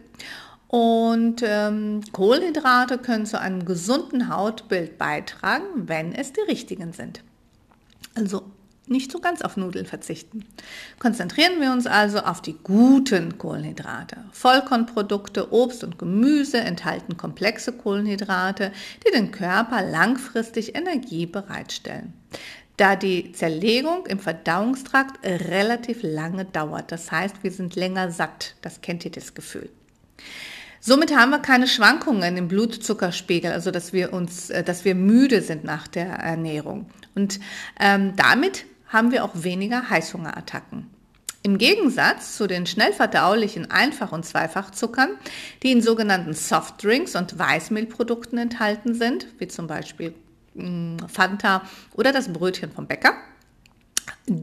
und 0.71 1.43
ähm, 1.43 1.99
Kohlenhydrate 2.13 2.97
können 2.97 3.25
zu 3.25 3.37
einem 3.37 3.65
gesunden 3.65 4.33
Hautbild 4.33 4.97
beitragen, 4.97 5.65
wenn 5.75 6.15
es 6.15 6.31
die 6.31 6.39
richtigen 6.39 6.93
sind. 6.93 7.21
Also 8.15 8.43
nicht 8.87 9.11
so 9.11 9.19
ganz 9.19 9.41
auf 9.41 9.57
Nudeln 9.57 9.85
verzichten. 9.85 10.45
Konzentrieren 10.97 11.59
wir 11.59 11.73
uns 11.73 11.87
also 11.87 12.19
auf 12.19 12.41
die 12.41 12.55
guten 12.63 13.37
Kohlenhydrate. 13.37 14.15
Vollkornprodukte, 14.31 15.51
Obst 15.51 15.83
und 15.83 15.99
Gemüse 15.99 16.59
enthalten 16.59 17.17
komplexe 17.17 17.73
Kohlenhydrate, 17.73 18.71
die 19.05 19.11
den 19.11 19.31
Körper 19.31 19.81
langfristig 19.81 20.73
Energie 20.73 21.25
bereitstellen. 21.25 22.13
Da 22.77 22.95
die 22.95 23.33
Zerlegung 23.33 24.05
im 24.05 24.19
Verdauungstrakt 24.19 25.19
relativ 25.25 25.99
lange 26.01 26.45
dauert. 26.45 26.93
Das 26.93 27.11
heißt, 27.11 27.43
wir 27.43 27.51
sind 27.51 27.75
länger 27.75 28.09
satt. 28.09 28.55
Das 28.61 28.79
kennt 28.79 29.03
ihr 29.03 29.11
das 29.11 29.33
Gefühl. 29.33 29.69
Somit 30.83 31.15
haben 31.15 31.29
wir 31.29 31.39
keine 31.39 31.67
Schwankungen 31.67 32.38
im 32.38 32.47
Blutzuckerspiegel, 32.47 33.51
also 33.51 33.69
dass 33.69 33.93
wir 33.93 34.13
uns, 34.13 34.50
äh, 34.50 34.63
dass 34.63 34.83
wir 34.83 34.95
müde 34.95 35.41
sind 35.41 35.63
nach 35.63 35.88
der 35.88 36.07
Ernährung. 36.07 36.89
Und 37.13 37.39
ähm, 37.79 38.15
damit 38.15 38.65
haben 38.88 39.11
wir 39.11 39.23
auch 39.23 39.31
weniger 39.35 39.89
Heißhungerattacken. 39.91 40.88
Im 41.43 41.59
Gegensatz 41.59 42.35
zu 42.35 42.47
den 42.47 42.65
schnell 42.65 42.93
verdaulichen 42.93 43.69
Einfach- 43.69 44.11
und 44.11 44.25
Zweifachzuckern, 44.25 45.09
die 45.63 45.71
in 45.71 45.81
sogenannten 45.81 46.33
Softdrinks 46.33 47.15
und 47.15 47.38
Weißmehlprodukten 47.38 48.39
enthalten 48.39 48.95
sind, 48.95 49.27
wie 49.38 49.47
zum 49.47 49.67
Beispiel 49.67 50.15
mm, 50.55 50.97
Fanta 51.07 51.61
oder 51.93 52.11
das 52.11 52.33
Brötchen 52.33 52.71
vom 52.71 52.88
Bäcker, 52.88 53.13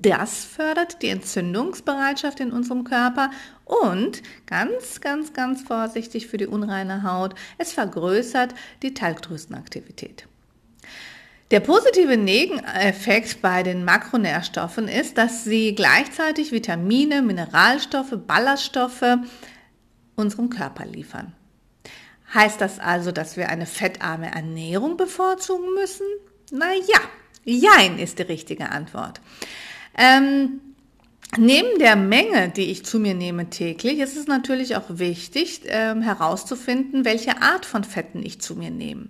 das 0.03 0.45
fördert 0.45 1.03
die 1.03 1.09
Entzündungsbereitschaft 1.09 2.41
in 2.41 2.53
unserem 2.53 2.85
Körper 2.85 3.31
und 3.65 4.23
ganz, 4.47 5.01
ganz, 5.01 5.33
ganz 5.33 5.63
vorsichtig 5.63 6.27
für 6.27 6.37
die 6.37 6.47
unreine 6.47 7.03
Haut, 7.03 7.35
es 7.59 7.73
vergrößert 7.73 8.55
die 8.83 8.95
Talgdrüsenaktivität. 8.95 10.27
Der 11.51 11.61
positive 11.61 12.19
Nebeneffekt 12.19 13.41
bei 13.41 13.63
den 13.63 13.85
Makronährstoffen 13.85 14.87
ist, 14.87 15.17
dass 15.17 15.45
sie 15.45 15.75
gleichzeitig 15.75 16.53
Vitamine, 16.53 17.23
Mineralstoffe, 17.23 18.15
Ballaststoffe 18.27 19.19
unserem 20.15 20.51
Körper 20.51 20.85
liefern. 20.85 21.33
Heißt 22.35 22.61
das 22.61 22.79
also, 22.79 23.13
dass 23.13 23.39
wir 23.39 23.49
eine 23.49 23.65
fettarme 23.65 24.31
Ernährung 24.31 24.99
bevorzugen 24.99 25.73
müssen? 25.75 26.07
Na 26.51 26.75
ja, 26.75 27.01
jein 27.45 27.99
ist 27.99 28.19
die 28.19 28.25
richtige 28.25 28.69
Antwort. 28.69 29.23
Ähm, 29.99 30.61
Neben 31.37 31.79
der 31.79 31.95
Menge, 31.95 32.49
die 32.49 32.71
ich 32.71 32.87
zu 32.87 32.99
mir 32.99 33.13
nehme 33.13 33.51
täglich, 33.51 33.99
ist 33.99 34.17
es 34.17 34.27
natürlich 34.27 34.77
auch 34.77 34.85
wichtig 34.89 35.61
ähm, 35.67 36.01
herauszufinden, 36.01 37.05
welche 37.05 37.43
Art 37.43 37.67
von 37.67 37.85
Fetten 37.85 38.23
ich 38.25 38.41
zu 38.41 38.57
mir 38.57 38.71
nehme. 38.71 39.09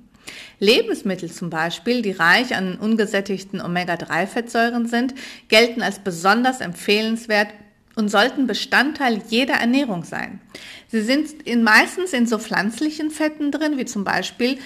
Lebensmittel 0.59 1.30
zum 1.30 1.49
Beispiel, 1.49 2.02
die 2.02 2.11
reich 2.11 2.57
an 2.57 2.76
ungesättigten 2.76 3.61
Omega-3-Fettsäuren 3.61 4.87
sind, 4.88 5.14
gelten 5.47 5.80
als 5.80 6.00
besonders 6.00 6.61
empfehlenswert 6.61 7.49
und 7.95 8.11
sollten 8.11 8.49
Bestandteil 8.49 9.23
jeder 9.28 9.54
Ernährung 9.54 10.02
sein. 10.04 10.40
Sie 10.88 11.02
sind 11.02 11.42
in, 11.42 11.62
meistens 11.62 12.12
in 12.12 12.26
so 12.26 12.38
pflanzlichen 12.38 13.11
Fetten 13.11 13.52
drin, 13.52 13.78
wie 13.78 13.85
zum 13.85 14.03
Beispiel 14.03 14.59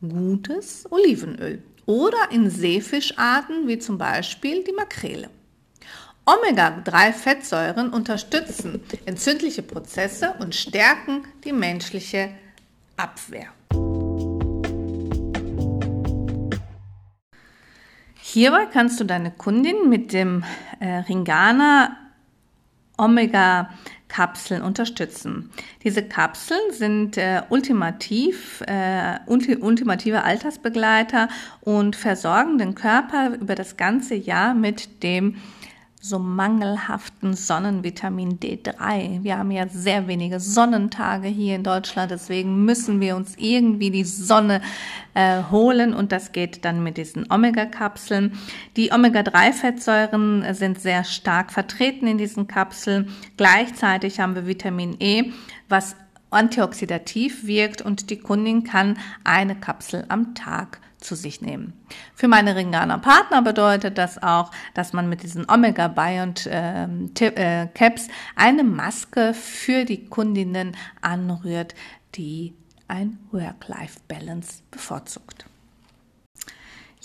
gutes 0.00 0.86
Olivenöl 0.90 1.62
oder 1.84 2.30
in 2.30 2.48
Seefischarten, 2.48 3.68
wie 3.68 3.78
zum 3.78 3.98
Beispiel 3.98 4.64
die 4.64 4.72
Makrele. 4.72 5.28
Omega-3-Fettsäuren 6.26 7.90
unterstützen 7.90 8.80
entzündliche 9.04 9.62
Prozesse 9.62 10.34
und 10.38 10.54
stärken 10.54 11.24
die 11.44 11.52
menschliche 11.52 12.30
Abwehr. 12.96 13.48
Hierbei 18.14 18.66
kannst 18.72 18.98
du 18.98 19.04
deine 19.04 19.30
Kundin 19.30 19.88
mit 19.88 20.12
dem 20.12 20.44
äh, 20.80 20.86
Ringana 21.08 21.96
Omega 22.96 23.70
Kapseln 24.08 24.62
unterstützen. 24.62 25.50
Diese 25.82 26.02
Kapseln 26.02 26.72
sind 26.72 27.18
äh, 27.18 27.42
ultimativ, 27.50 28.62
äh, 28.66 29.18
ultimative 29.26 30.22
Altersbegleiter 30.22 31.28
und 31.60 31.96
versorgen 31.96 32.56
den 32.58 32.74
Körper 32.74 33.34
über 33.34 33.56
das 33.56 33.76
ganze 33.76 34.14
Jahr 34.14 34.54
mit 34.54 35.02
dem 35.02 35.36
so 36.04 36.18
mangelhaften 36.18 37.32
Sonnenvitamin 37.32 38.38
D3. 38.38 39.22
Wir 39.22 39.38
haben 39.38 39.50
ja 39.50 39.66
sehr 39.68 40.06
wenige 40.06 40.38
Sonnentage 40.38 41.28
hier 41.28 41.56
in 41.56 41.62
Deutschland, 41.62 42.10
deswegen 42.10 42.66
müssen 42.66 43.00
wir 43.00 43.16
uns 43.16 43.36
irgendwie 43.38 43.90
die 43.90 44.04
Sonne 44.04 44.60
äh, 45.14 45.42
holen 45.50 45.94
und 45.94 46.12
das 46.12 46.32
geht 46.32 46.66
dann 46.66 46.82
mit 46.82 46.98
diesen 46.98 47.32
Omega-Kapseln. 47.32 48.38
Die 48.76 48.92
Omega-3-Fettsäuren 48.92 50.44
sind 50.52 50.78
sehr 50.78 51.04
stark 51.04 51.50
vertreten 51.50 52.06
in 52.06 52.18
diesen 52.18 52.48
Kapseln. 52.48 53.08
Gleichzeitig 53.38 54.20
haben 54.20 54.34
wir 54.34 54.46
Vitamin 54.46 54.96
E, 55.00 55.32
was 55.70 55.96
antioxidativ 56.28 57.46
wirkt 57.46 57.80
und 57.80 58.10
die 58.10 58.18
Kundin 58.18 58.62
kann 58.62 58.98
eine 59.24 59.54
Kapsel 59.54 60.04
am 60.08 60.34
Tag 60.34 60.80
zu 61.04 61.14
sich 61.14 61.40
nehmen. 61.40 61.72
Für 62.14 62.28
meine 62.28 62.56
Ringaner 62.56 62.98
Partner 62.98 63.42
bedeutet 63.42 63.98
das 63.98 64.22
auch, 64.22 64.50
dass 64.74 64.92
man 64.92 65.08
mit 65.08 65.22
diesen 65.22 65.48
Omega 65.48 65.88
Biont 65.88 66.46
äh, 66.46 66.84
äh, 66.84 67.66
Caps 67.68 68.08
eine 68.34 68.64
Maske 68.64 69.34
für 69.34 69.84
die 69.84 70.06
Kundinnen 70.06 70.76
anrührt, 71.00 71.74
die 72.14 72.54
ein 72.88 73.18
Work-Life-Balance 73.30 74.62
bevorzugt. 74.70 75.46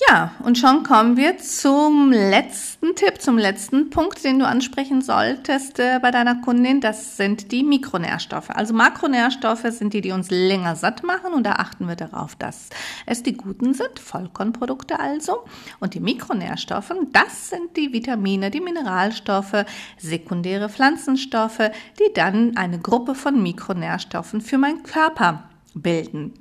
Ja, 0.08 0.32
und 0.44 0.58
schon 0.58 0.84
kommen 0.84 1.18
wir 1.18 1.40
zum 1.40 2.12
letzten 2.12 2.96
Tipp, 2.96 3.22
zum 3.22 3.38
letzten 3.38 3.90
Punkt, 3.90 4.24
den 4.24 4.40
du 4.40 4.48
ansprechen 4.48 5.02
solltest 5.02 5.78
äh, 5.80 6.00
bei 6.02 6.10
deiner 6.10 6.36
Kundin. 6.36 6.80
Das 6.80 7.18
sind 7.18 7.52
die 7.52 7.64
Mikronährstoffe. 7.64 8.50
Also 8.50 8.74
Makronährstoffe 8.74 9.66
sind 9.70 9.94
die, 9.94 10.00
die 10.00 10.14
uns 10.14 10.32
länger 10.32 10.78
satt 10.78 11.04
machen 11.04 11.34
und 11.34 11.44
da 11.44 11.54
achten 11.54 11.88
wir 11.90 11.98
darauf, 11.98 12.36
dass 12.36 12.70
es 13.06 13.24
die 13.24 13.34
guten 13.34 13.74
sind, 13.74 14.00
Vollkornprodukte 14.00 15.00
also. 15.00 15.44
Und 15.82 15.96
die 15.96 16.00
Mikronährstoffe, 16.00 16.94
das 17.12 17.50
sind 17.50 17.76
die 17.76 17.92
Vitamine, 17.92 18.52
die 18.52 18.62
Mineralstoffe, 18.62 19.66
sekundäre 19.98 20.70
Pflanzenstoffe, 20.70 21.72
die 22.00 22.14
dann 22.14 22.56
eine 22.56 22.80
Gruppe 22.80 23.16
von 23.16 23.44
Mikronährstoffen 23.44 24.40
für 24.40 24.58
meinen 24.58 24.84
Körper 24.84 25.50
bilden. 25.74 26.34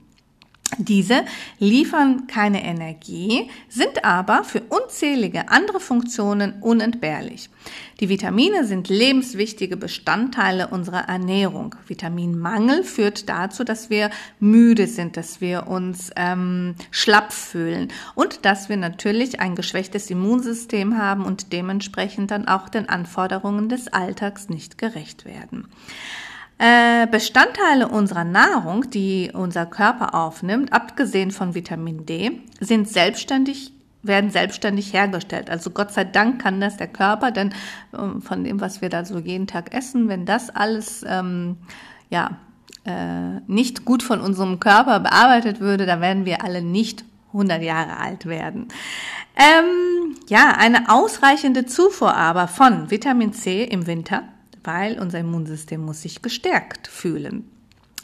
Diese 0.76 1.24
liefern 1.58 2.26
keine 2.26 2.62
Energie, 2.62 3.50
sind 3.70 4.04
aber 4.04 4.44
für 4.44 4.60
unzählige 4.68 5.48
andere 5.48 5.80
Funktionen 5.80 6.60
unentbehrlich. 6.60 7.48
Die 8.00 8.10
Vitamine 8.10 8.64
sind 8.64 8.88
lebenswichtige 8.88 9.76
Bestandteile 9.76 10.68
unserer 10.68 11.08
Ernährung. 11.08 11.74
Vitaminmangel 11.86 12.84
führt 12.84 13.28
dazu, 13.28 13.64
dass 13.64 13.88
wir 13.88 14.10
müde 14.40 14.86
sind, 14.86 15.16
dass 15.16 15.40
wir 15.40 15.68
uns 15.68 16.10
ähm, 16.16 16.74
schlapp 16.90 17.32
fühlen 17.32 17.88
und 18.14 18.44
dass 18.44 18.68
wir 18.68 18.76
natürlich 18.76 19.40
ein 19.40 19.56
geschwächtes 19.56 20.10
Immunsystem 20.10 20.98
haben 20.98 21.24
und 21.24 21.52
dementsprechend 21.52 22.30
dann 22.30 22.46
auch 22.46 22.68
den 22.68 22.88
Anforderungen 22.88 23.68
des 23.68 23.88
Alltags 23.88 24.48
nicht 24.48 24.76
gerecht 24.76 25.24
werden. 25.24 25.66
Äh, 26.58 27.06
Bestandteile 27.06 27.88
unserer 27.88 28.24
Nahrung, 28.24 28.90
die 28.90 29.30
unser 29.32 29.64
Körper 29.64 30.14
aufnimmt, 30.14 30.72
abgesehen 30.72 31.30
von 31.30 31.54
Vitamin 31.54 32.04
D, 32.04 32.40
sind 32.60 32.88
selbstständig 32.88 33.72
werden 34.02 34.30
selbstständig 34.30 34.92
hergestellt. 34.92 35.50
Also 35.50 35.70
Gott 35.70 35.92
sei 35.92 36.04
Dank 36.04 36.40
kann 36.40 36.60
das 36.60 36.76
der 36.76 36.88
Körper, 36.88 37.30
denn 37.30 37.52
ähm, 37.96 38.22
von 38.22 38.44
dem, 38.44 38.60
was 38.60 38.80
wir 38.80 38.88
da 38.88 39.04
so 39.04 39.18
jeden 39.18 39.46
Tag 39.46 39.74
essen, 39.74 40.08
wenn 40.08 40.24
das 40.24 40.50
alles 40.50 41.04
ähm, 41.06 41.56
ja 42.08 42.38
äh, 42.84 43.40
nicht 43.46 43.84
gut 43.84 44.02
von 44.02 44.20
unserem 44.20 44.60
Körper 44.60 45.00
bearbeitet 45.00 45.60
würde, 45.60 45.84
dann 45.84 46.00
werden 46.00 46.24
wir 46.24 46.44
alle 46.44 46.62
nicht 46.62 47.04
100 47.28 47.62
Jahre 47.62 47.98
alt 47.98 48.26
werden. 48.26 48.68
Ähm, 49.36 50.16
ja, 50.28 50.54
eine 50.56 50.88
ausreichende 50.88 51.66
Zufuhr 51.66 52.14
aber 52.14 52.48
von 52.48 52.90
Vitamin 52.90 53.32
C 53.32 53.64
im 53.64 53.86
Winter 53.86 54.22
weil 54.68 55.00
unser 55.00 55.18
Immunsystem 55.20 55.80
muss 55.80 56.02
sich 56.02 56.20
gestärkt 56.20 56.88
fühlen. 56.88 57.50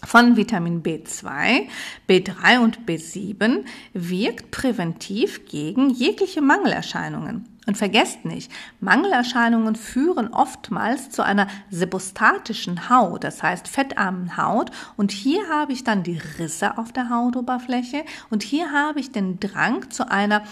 von 0.06 0.36
Vitamin 0.36 0.82
B2, 0.82 1.62
B3 2.08 2.58
und 2.58 2.80
B7 2.86 3.64
wirkt 3.94 4.50
präventiv 4.50 5.46
gegen 5.46 5.88
jegliche 5.88 6.42
Mangelerscheinungen. 6.42 7.48
Und 7.66 7.78
vergesst 7.78 8.26
nicht, 8.26 8.52
Mangelerscheinungen 8.80 9.74
führen 9.74 10.28
oftmals 10.28 11.08
zu 11.08 11.22
einer 11.22 11.48
sebostatischen 11.70 12.90
Haut, 12.90 13.24
das 13.24 13.42
heißt 13.42 13.68
fettarmen 13.68 14.36
Haut. 14.36 14.70
Und 14.98 15.10
hier 15.10 15.48
habe 15.48 15.72
ich 15.72 15.82
dann 15.84 16.02
die 16.02 16.20
Risse 16.38 16.76
auf 16.76 16.92
der 16.92 17.08
Hautoberfläche 17.08 18.04
und 18.28 18.42
hier 18.42 18.72
habe 18.72 19.00
ich 19.00 19.12
den 19.12 19.40
Drang 19.40 19.90
zu 19.90 20.10
einer 20.10 20.42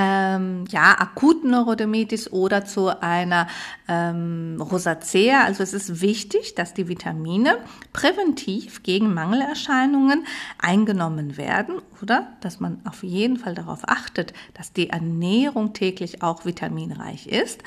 ähm, 0.00 0.64
ja, 0.70 0.96
akuten 1.00 1.50
Neurodermitis 1.50 2.30
oder 2.30 2.64
zu 2.64 3.02
einer 3.02 3.48
ähm, 3.88 4.56
Rosacea. 4.60 5.42
Also 5.42 5.64
es 5.64 5.74
ist 5.74 6.00
wichtig, 6.00 6.54
dass 6.54 6.72
die 6.72 6.86
Vitamine 6.86 7.56
präventiv 7.92 8.84
gegen 8.84 9.12
Mangelerscheinungen 9.12 10.24
eingenommen 10.58 11.36
werden 11.36 11.82
oder 12.00 12.28
dass 12.40 12.60
man 12.60 12.80
auf 12.88 13.02
jeden 13.02 13.38
Fall 13.38 13.56
darauf 13.56 13.80
achtet, 13.88 14.34
dass 14.54 14.72
die 14.72 14.90
Ernährung 14.90 15.72
täglich 15.72 16.22
auch 16.22 16.44
vitaminreich 16.44 17.26
ist. 17.26 17.64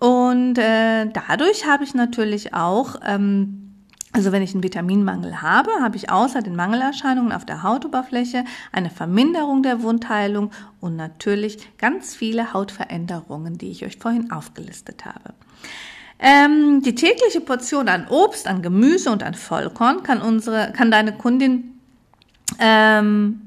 Und 0.00 0.56
äh, 0.56 1.06
dadurch 1.06 1.66
habe 1.66 1.84
ich 1.84 1.92
natürlich 1.92 2.54
auch 2.54 2.96
ähm, 3.04 3.67
also 4.12 4.32
wenn 4.32 4.42
ich 4.42 4.54
einen 4.54 4.62
Vitaminmangel 4.62 5.42
habe, 5.42 5.70
habe 5.80 5.96
ich 5.96 6.10
außer 6.10 6.40
den 6.40 6.56
Mangelerscheinungen 6.56 7.32
auf 7.32 7.44
der 7.44 7.62
Hautoberfläche 7.62 8.44
eine 8.72 8.90
Verminderung 8.90 9.62
der 9.62 9.82
Wundheilung 9.82 10.50
und 10.80 10.96
natürlich 10.96 11.76
ganz 11.76 12.14
viele 12.14 12.52
Hautveränderungen, 12.52 13.58
die 13.58 13.70
ich 13.70 13.84
euch 13.84 13.98
vorhin 13.98 14.30
aufgelistet 14.30 15.04
habe. 15.04 15.34
Ähm, 16.18 16.82
die 16.82 16.94
tägliche 16.94 17.40
Portion 17.40 17.88
an 17.88 18.08
Obst, 18.08 18.48
an 18.48 18.62
Gemüse 18.62 19.10
und 19.10 19.22
an 19.22 19.34
Vollkorn 19.34 20.02
kann 20.02 20.20
unsere, 20.20 20.72
kann 20.72 20.90
deine 20.90 21.12
Kundin 21.12 21.78
ähm, 22.58 23.42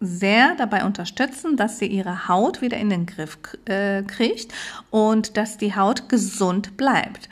sehr 0.00 0.54
dabei 0.56 0.84
unterstützen, 0.84 1.56
dass 1.56 1.78
sie 1.78 1.86
ihre 1.86 2.28
Haut 2.28 2.62
wieder 2.62 2.78
in 2.78 2.90
den 2.90 3.06
Griff 3.06 3.38
äh, 3.66 4.02
kriegt 4.02 4.52
und 4.90 5.36
dass 5.36 5.58
die 5.58 5.76
Haut 5.76 6.08
gesund 6.08 6.76
bleibt. 6.76 7.28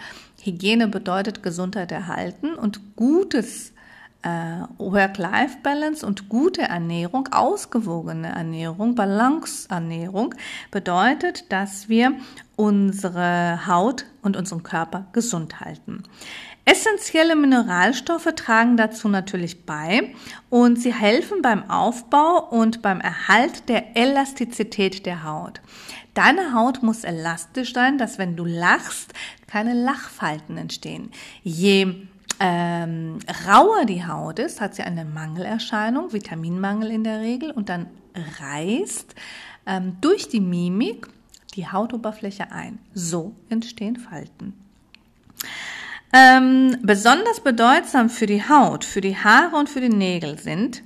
Hygiene 0.46 0.88
bedeutet 0.88 1.42
Gesundheit 1.42 1.92
erhalten 1.92 2.54
und 2.54 2.96
gutes 2.96 3.72
äh, 4.22 4.28
Work-Life-Balance 4.78 6.04
und 6.06 6.28
gute 6.28 6.62
Ernährung, 6.62 7.28
ausgewogene 7.32 8.28
Ernährung, 8.28 8.94
Balance-Ernährung 8.94 10.34
bedeutet, 10.70 11.52
dass 11.52 11.88
wir 11.88 12.12
unsere 12.56 13.66
Haut 13.66 14.06
und 14.22 14.36
unseren 14.36 14.62
Körper 14.62 15.06
gesund 15.12 15.60
halten. 15.60 16.02
Essentielle 16.64 17.36
Mineralstoffe 17.36 18.28
tragen 18.34 18.76
dazu 18.76 19.08
natürlich 19.08 19.64
bei 19.64 20.14
und 20.50 20.80
sie 20.80 20.92
helfen 20.92 21.40
beim 21.40 21.70
Aufbau 21.70 22.48
und 22.50 22.82
beim 22.82 23.00
Erhalt 23.00 23.68
der 23.68 23.96
Elastizität 23.96 25.06
der 25.06 25.22
Haut. 25.22 25.60
Deine 26.16 26.54
Haut 26.54 26.82
muss 26.82 27.04
elastisch 27.04 27.74
sein, 27.74 27.98
dass 27.98 28.16
wenn 28.16 28.36
du 28.36 28.46
lachst, 28.46 29.12
keine 29.46 29.74
Lachfalten 29.74 30.56
entstehen. 30.56 31.10
Je 31.42 31.94
ähm, 32.40 33.18
rauer 33.46 33.84
die 33.84 34.06
Haut 34.06 34.38
ist, 34.38 34.62
hat 34.62 34.74
sie 34.74 34.82
eine 34.82 35.04
Mangelerscheinung, 35.04 36.14
Vitaminmangel 36.14 36.90
in 36.90 37.04
der 37.04 37.20
Regel, 37.20 37.50
und 37.50 37.68
dann 37.68 37.88
reißt 38.40 39.14
ähm, 39.66 39.98
durch 40.00 40.28
die 40.28 40.40
Mimik 40.40 41.06
die 41.54 41.68
Hautoberfläche 41.68 42.50
ein. 42.50 42.78
So 42.94 43.34
entstehen 43.50 43.96
Falten. 43.96 44.54
Ähm, 46.14 46.78
besonders 46.80 47.40
bedeutsam 47.40 48.08
für 48.08 48.26
die 48.26 48.48
Haut, 48.48 48.86
für 48.86 49.02
die 49.02 49.16
Haare 49.16 49.56
und 49.56 49.68
für 49.68 49.82
die 49.82 49.90
Nägel 49.90 50.38
sind 50.38 50.82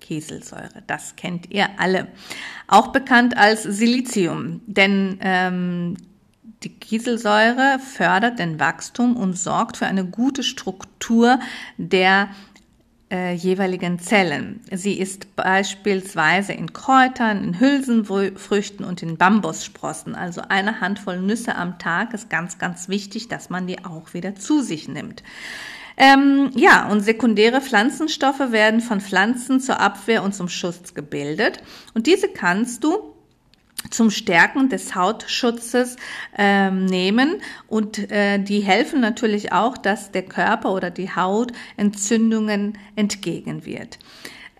Kieselsäure. 0.00 0.82
Das 0.86 1.16
kennt 1.16 1.50
ihr 1.50 1.68
alle. 1.78 2.08
Auch 2.66 2.88
bekannt 2.88 3.36
als 3.36 3.62
Silizium, 3.62 4.62
denn 4.66 5.18
ähm, 5.20 5.96
die 6.62 6.70
Kieselsäure 6.70 7.78
fördert 7.78 8.38
den 8.38 8.58
Wachstum 8.58 9.16
und 9.16 9.38
sorgt 9.38 9.76
für 9.76 9.86
eine 9.86 10.04
gute 10.04 10.42
Struktur 10.42 11.38
der 11.76 12.28
äh, 13.10 13.34
jeweiligen 13.34 13.98
Zellen. 13.98 14.60
Sie 14.72 14.98
ist 14.98 15.36
beispielsweise 15.36 16.54
in 16.54 16.72
Kräutern, 16.72 17.44
in 17.44 17.60
Hülsenfrüchten 17.60 18.84
und 18.84 19.02
in 19.02 19.18
Bambussprossen. 19.18 20.14
Also 20.14 20.42
eine 20.48 20.80
Handvoll 20.80 21.20
Nüsse 21.20 21.54
am 21.54 21.78
Tag 21.78 22.14
ist 22.14 22.30
ganz, 22.30 22.58
ganz 22.58 22.88
wichtig, 22.88 23.28
dass 23.28 23.50
man 23.50 23.66
die 23.66 23.84
auch 23.84 24.14
wieder 24.14 24.34
zu 24.34 24.62
sich 24.62 24.88
nimmt. 24.88 25.22
Ähm, 25.96 26.50
ja, 26.56 26.88
und 26.88 27.00
sekundäre 27.00 27.60
Pflanzenstoffe 27.60 28.50
werden 28.50 28.80
von 28.80 29.00
Pflanzen 29.00 29.60
zur 29.60 29.80
Abwehr 29.80 30.22
und 30.22 30.34
zum 30.34 30.48
Schutz 30.48 30.94
gebildet. 30.94 31.62
Und 31.94 32.06
diese 32.06 32.28
kannst 32.28 32.82
du 32.82 33.14
zum 33.90 34.10
Stärken 34.10 34.68
des 34.68 34.94
Hautschutzes 34.94 35.96
ähm, 36.36 36.86
nehmen 36.86 37.40
und 37.68 38.10
äh, 38.10 38.38
die 38.38 38.60
helfen 38.60 39.00
natürlich 39.00 39.52
auch, 39.52 39.76
dass 39.76 40.10
der 40.10 40.22
Körper 40.22 40.72
oder 40.72 40.90
die 40.90 41.14
Haut 41.14 41.52
Entzündungen 41.76 42.78
entgegenwirkt. 42.96 43.98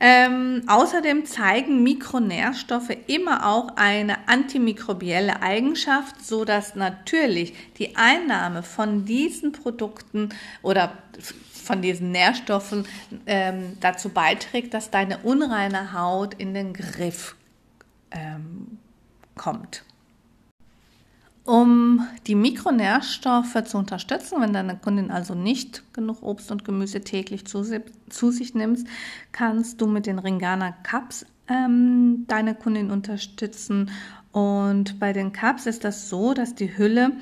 Ähm, 0.07 0.65
außerdem 0.67 1.25
zeigen 1.25 1.83
Mikronährstoffe 1.83 2.95
immer 3.07 3.47
auch 3.47 3.77
eine 3.77 4.29
antimikrobielle 4.29 5.41
Eigenschaft, 5.41 6.23
so 6.23 6.45
dass 6.45 6.75
natürlich 6.75 7.55
die 7.79 7.97
Einnahme 7.97 8.63
von 8.63 9.07
diesen 9.07 9.53
Produkten 9.53 10.29
oder 10.61 10.93
von 11.65 11.81
diesen 11.81 12.13
Nährstoffen 12.13 12.87
ähm, 13.25 13.79
dazu 13.81 14.11
beiträgt, 14.11 14.75
dass 14.75 14.91
deine 14.91 15.21
unreine 15.23 15.95
Haut 15.95 16.35
in 16.35 16.53
den 16.53 16.75
Griff 16.75 17.35
ähm, 18.11 18.77
kommt. 19.37 19.85
Um 21.45 22.07
die 22.27 22.35
Mikronährstoffe 22.35 23.65
zu 23.65 23.77
unterstützen, 23.77 24.41
wenn 24.41 24.55
deine 24.55 24.79
Kundin 24.79 25.11
also 25.11 25.35
nicht 25.35 25.83
genug 25.93 26.23
Obst 26.23 26.51
und 26.51 26.65
Gemüse 26.65 27.03
täglich 27.03 27.47
zu, 27.47 27.63
zu 28.09 28.31
sich 28.31 28.55
nimmst, 28.55 28.87
kannst 29.31 29.81
du 29.81 29.87
mit 29.87 30.07
den 30.07 30.19
Ringana 30.19 30.73
Cups 30.85 31.27
ähm, 31.49 32.25
deine 32.29 32.55
Kundin 32.55 32.91
unterstützen. 32.91 33.91
Und 34.33 34.99
bei 34.99 35.13
den 35.13 35.35
Cups 35.35 35.67
ist 35.67 35.85
das 35.85 36.09
so, 36.09 36.33
dass 36.33 36.55
die 36.55 36.79
Hülle 36.79 37.13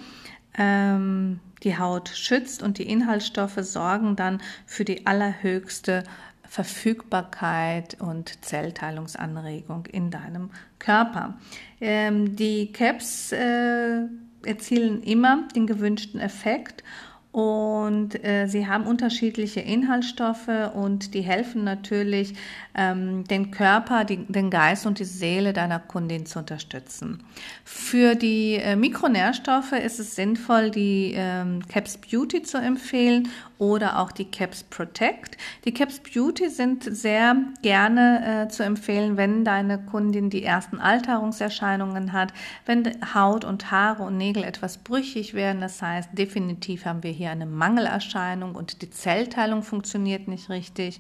ähm, 0.57 1.41
die 1.65 1.79
Haut 1.79 2.09
schützt 2.09 2.63
und 2.63 2.79
die 2.79 2.89
Inhaltsstoffe 2.89 3.59
sorgen 3.59 4.15
dann 4.15 4.41
für 4.67 4.85
die 4.85 5.05
allerhöchste 5.07 6.05
Verfügbarkeit 6.53 7.97
und 7.99 8.45
Zellteilungsanregung 8.45 9.87
in 9.87 10.11
deinem 10.11 10.51
Körper. 10.79 11.39
Ähm, 11.81 12.37
die 12.37 12.71
Caps 12.71 13.33
äh, 13.33 14.03
erzielen 14.45 15.03
immer 15.03 15.49
den 15.57 15.67
gewünschten 15.67 16.21
Effekt 16.21 16.85
und 17.33 18.23
äh, 18.23 18.47
sie 18.47 18.67
haben 18.67 18.87
unterschiedliche 18.87 19.61
Inhaltsstoffe 19.61 20.51
und 20.75 21.15
die 21.15 21.23
helfen 21.23 21.65
natürlich, 21.65 22.35
ähm, 22.75 23.25
den 23.25 23.51
Körper, 23.51 24.05
die, 24.05 24.19
den 24.19 24.51
Geist 24.51 24.87
und 24.87 24.99
die 24.99 25.05
Seele 25.05 25.55
deiner 25.55 25.79
Kundin 25.79 26.27
zu 26.27 26.39
unterstützen. 26.39 27.25
Für 27.65 28.15
die 28.15 28.57
äh, 28.57 28.77
Mikronährstoffe 28.77 29.73
ist 29.73 29.99
es 29.99 30.15
sinnvoll, 30.15 30.71
die 30.71 31.15
ähm, 31.17 31.67
Caps 31.69 31.99
Beauty 31.99 32.43
zu 32.43 32.59
empfehlen 32.59 33.29
oder 33.59 34.01
auch 34.01 34.13
die 34.13 34.25
Caps 34.25 34.65
Protect. 34.65 35.37
Die 35.65 35.73
Caps 35.73 36.01
Beauty 36.01 36.51
sind 36.51 36.85
sehr 36.85 37.37
gerne 37.63 38.45
äh, 38.45 38.49
zu 38.49 38.63
empfehlen, 38.63 39.17
wenn 39.17 39.45
deine 39.45 39.79
Kundin 39.79 40.31
die 40.31 40.43
ersten 40.43 40.81
Alterungserscheinungen 40.81 42.13
hat, 42.13 42.33
wenn 42.67 42.83
Haut 43.15 43.45
und 43.45 43.71
Haare 43.71 44.03
und 44.03 44.19
Nägel 44.19 44.43
etwas 44.45 44.79
brüchig 44.79 45.35
werden. 45.35 45.61
Das 45.61 45.81
heißt, 45.81 46.11
definitiv 46.13 46.85
haben 46.87 47.03
wir 47.03 47.13
hier 47.13 47.22
eine 47.27 47.47
Mangelerscheinung 47.47 48.55
und 48.55 48.83
die 48.83 48.91
Zellteilung 48.91 49.63
funktioniert 49.63 50.29
nicht 50.29 50.51
richtig. 50.51 50.99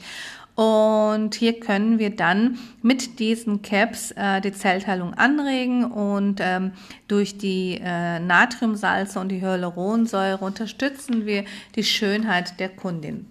Und 0.55 1.35
hier 1.35 1.61
können 1.61 1.99
wir 1.99 2.15
dann 2.15 2.59
mit 2.83 3.19
diesen 3.19 3.63
Caps 3.63 4.11
äh, 4.13 4.41
die 4.43 4.53
Zellteilung 4.53 5.15
anregen 5.15 5.85
und 5.85 6.41
ähm, 6.43 6.73
durch 7.09 7.39
die 7.39 7.81
äh, 7.83 8.19
Natriumsalze 8.21 9.19
und 9.19 9.31
die 9.31 9.41
Hyaluronsäure 9.41 10.45
unterstützen 10.45 11.25
wir 11.25 11.45
die 11.75 11.85
Schönheit 11.85 12.61
der 12.61 12.69
Kundin. 12.69 13.27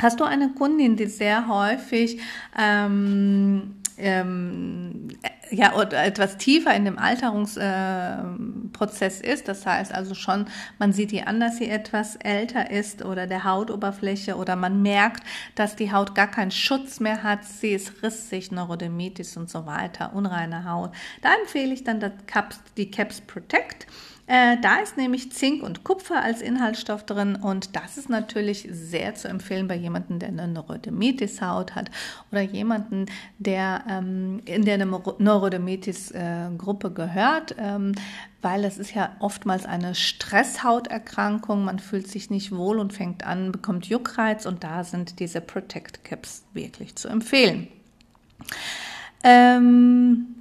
Hast 0.00 0.20
du 0.20 0.24
eine 0.24 0.50
Kundin, 0.50 0.96
die 0.96 1.06
sehr 1.06 1.48
häufig 1.48 2.20
ähm, 2.58 3.81
ähm, 3.98 5.08
ja, 5.50 5.74
oder 5.74 6.04
etwas 6.04 6.38
tiefer 6.38 6.74
in 6.74 6.84
dem 6.84 6.98
Alterungsprozess 6.98 9.20
äh, 9.20 9.32
ist. 9.32 9.48
Das 9.48 9.66
heißt 9.66 9.94
also 9.94 10.14
schon, 10.14 10.46
man 10.78 10.92
sieht 10.92 11.10
die 11.10 11.22
an, 11.22 11.40
dass 11.40 11.56
sie 11.58 11.68
etwas 11.68 12.16
älter 12.16 12.70
ist 12.70 13.04
oder 13.04 13.26
der 13.26 13.44
Hautoberfläche 13.44 14.36
oder 14.36 14.56
man 14.56 14.82
merkt, 14.82 15.22
dass 15.54 15.76
die 15.76 15.92
Haut 15.92 16.14
gar 16.14 16.28
keinen 16.28 16.50
Schutz 16.50 17.00
mehr 17.00 17.22
hat. 17.22 17.44
Sie 17.44 17.72
ist 17.72 18.02
rissig, 18.02 18.50
Neurodermitis 18.50 19.36
und 19.36 19.50
so 19.50 19.66
weiter, 19.66 20.12
unreine 20.14 20.70
Haut. 20.70 20.92
Da 21.20 21.34
empfehle 21.40 21.74
ich 21.74 21.84
dann 21.84 22.00
das 22.00 22.12
Caps, 22.26 22.60
die 22.76 22.90
Caps 22.90 23.20
Protect. 23.20 23.86
Äh, 24.28 24.58
da 24.62 24.76
ist 24.76 24.96
nämlich 24.96 25.32
Zink 25.32 25.64
und 25.64 25.82
Kupfer 25.82 26.22
als 26.22 26.42
Inhaltsstoff 26.42 27.04
drin 27.04 27.34
und 27.34 27.74
das 27.74 27.98
ist 27.98 28.08
natürlich 28.08 28.68
sehr 28.70 29.16
zu 29.16 29.26
empfehlen 29.26 29.66
bei 29.66 29.74
jemandem, 29.74 30.20
der 30.20 30.28
eine 30.28 30.46
Neurodermitis-Haut 30.46 31.74
hat 31.74 31.90
oder 32.30 32.42
jemanden, 32.42 33.06
der 33.38 33.82
ähm, 33.88 34.40
in 34.44 34.64
der 34.64 34.78
Neurodermitis-Gruppe 34.84 36.88
äh, 36.88 36.92
gehört, 36.92 37.56
ähm, 37.58 37.96
weil 38.42 38.64
es 38.64 38.78
ist 38.78 38.94
ja 38.94 39.16
oftmals 39.18 39.66
eine 39.66 39.96
Stresshauterkrankung. 39.96 41.64
Man 41.64 41.80
fühlt 41.80 42.06
sich 42.06 42.30
nicht 42.30 42.52
wohl 42.52 42.78
und 42.78 42.92
fängt 42.92 43.26
an, 43.26 43.50
bekommt 43.50 43.86
Juckreiz 43.86 44.46
und 44.46 44.62
da 44.62 44.84
sind 44.84 45.18
diese 45.18 45.40
Protect 45.40 46.04
Caps 46.04 46.44
wirklich 46.52 46.94
zu 46.94 47.08
empfehlen. 47.08 47.66
Ähm, 49.24 50.36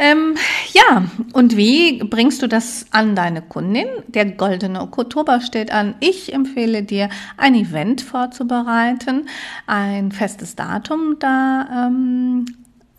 Ähm, 0.00 0.36
ja, 0.72 1.06
und 1.32 1.56
wie 1.56 1.98
bringst 1.98 2.40
du 2.40 2.46
das 2.46 2.86
an 2.92 3.16
deine 3.16 3.42
Kundin? 3.42 3.88
Der 4.06 4.26
goldene 4.26 4.80
Oktober 4.80 5.40
steht 5.40 5.72
an. 5.72 5.96
Ich 5.98 6.32
empfehle 6.32 6.84
dir, 6.84 7.08
ein 7.36 7.56
Event 7.56 8.00
vorzubereiten, 8.00 9.28
ein 9.66 10.12
festes 10.12 10.54
Datum 10.54 11.16
da 11.18 11.88
ähm, 11.88 12.46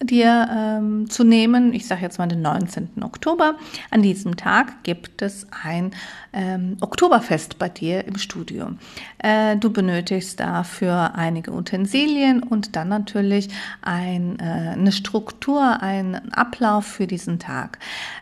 dir 0.01 0.47
ähm, 0.51 1.09
zu 1.09 1.23
nehmen. 1.23 1.73
Ich 1.73 1.87
sage 1.87 2.01
jetzt 2.01 2.19
mal 2.19 2.27
den 2.27 2.41
19. 2.41 3.03
Oktober. 3.03 3.55
An 3.91 4.01
diesem 4.01 4.37
Tag 4.37 4.83
gibt 4.83 5.21
es 5.21 5.47
ein 5.63 5.91
ähm, 6.31 6.77
Oktoberfest 6.79 7.59
bei 7.59 7.69
dir 7.69 8.05
im 8.05 8.17
Studio. 8.17 8.69
Äh, 9.17 9.57
du 9.57 9.71
benötigst 9.71 10.39
dafür 10.39 11.15
einige 11.15 11.51
Utensilien 11.51 12.41
und 12.43 12.75
dann 12.75 12.87
natürlich 12.87 13.49
ein, 13.81 14.39
äh, 14.39 14.43
eine 14.43 14.91
Struktur, 14.91 15.81
einen 15.81 16.33
Ablauf 16.33 16.85
für 16.85 17.07
diesen 17.07 17.39
Tag. 17.39 17.79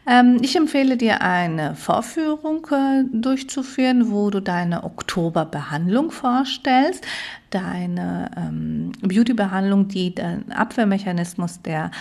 Ähm, 0.07 0.39
ich 0.41 0.55
empfehle 0.55 0.97
dir 0.97 1.21
eine 1.21 1.75
Vorführung 1.75 2.65
äh, 2.71 3.03
durchzuführen, 3.11 4.11
wo 4.11 4.29
du 4.29 4.41
deine 4.41 4.83
Oktoberbehandlung 4.83 6.11
vorstellst 6.11 7.05
deine 7.49 8.31
ähm, 8.35 8.91
Beauty-Behandlung, 9.01 9.87
die 9.87 10.13
den 10.13 10.51
Abwehrmechanismus 10.51 11.61
der 11.61 11.91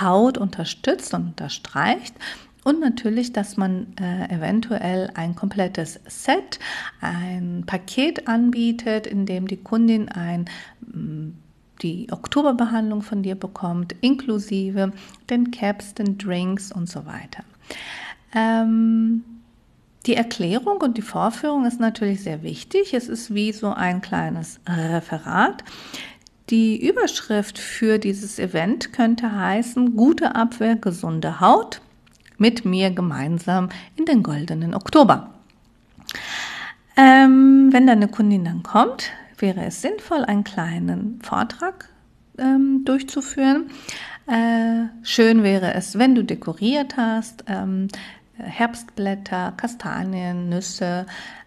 Haut 0.00 0.38
unterstützt 0.38 1.14
und 1.14 1.28
unterstreicht. 1.28 2.14
Und 2.64 2.80
natürlich, 2.80 3.32
dass 3.32 3.58
man 3.58 3.88
äh, 4.00 4.34
eventuell 4.34 5.10
ein 5.14 5.34
komplettes 5.34 6.00
Set, 6.06 6.58
ein 7.00 7.64
Paket 7.66 8.26
anbietet, 8.26 9.06
in 9.06 9.26
dem 9.26 9.46
die 9.46 9.58
Kundin 9.58 10.08
ein 10.08 10.46
mm, 10.80 11.32
die 11.82 12.06
Oktoberbehandlung 12.10 13.02
von 13.02 13.22
dir 13.22 13.34
bekommt, 13.34 13.94
inklusive 14.00 14.92
den 15.28 15.50
Caps, 15.50 15.92
den 15.94 16.16
Drinks 16.16 16.72
und 16.72 16.88
so 16.88 17.04
weiter. 17.04 17.44
Ähm, 18.34 19.24
die 20.06 20.16
Erklärung 20.16 20.78
und 20.78 20.96
die 20.96 21.02
Vorführung 21.02 21.64
ist 21.64 21.80
natürlich 21.80 22.22
sehr 22.22 22.42
wichtig. 22.42 22.94
Es 22.94 23.08
ist 23.08 23.34
wie 23.34 23.52
so 23.52 23.72
ein 23.72 24.00
kleines 24.00 24.60
Referat. 24.68 25.64
Die 26.50 26.86
Überschrift 26.86 27.58
für 27.58 27.98
dieses 27.98 28.38
Event 28.38 28.92
könnte 28.92 29.34
heißen 29.34 29.96
Gute 29.96 30.34
Abwehr, 30.34 30.76
gesunde 30.76 31.40
Haut 31.40 31.80
mit 32.36 32.64
mir 32.64 32.90
gemeinsam 32.90 33.70
in 33.96 34.04
den 34.04 34.22
goldenen 34.22 34.74
Oktober. 34.74 35.30
Ähm, 36.96 37.68
wenn 37.72 37.86
deine 37.86 38.08
Kundin 38.08 38.44
dann 38.44 38.62
kommt, 38.62 39.10
wäre 39.38 39.64
es 39.64 39.80
sinnvoll, 39.80 40.24
einen 40.24 40.44
kleinen 40.44 41.20
Vortrag 41.22 41.88
ähm, 42.38 42.84
durchzuführen. 42.84 43.70
Äh, 44.26 44.86
schön 45.02 45.42
wäre 45.42 45.74
es, 45.74 45.98
wenn 45.98 46.14
du 46.14 46.24
dekoriert 46.24 46.96
hast, 46.96 47.44
ähm, 47.46 47.88
Herbstblätter, 48.36 49.52
Kastanien, 49.56 50.48
Nüsse, 50.48 51.06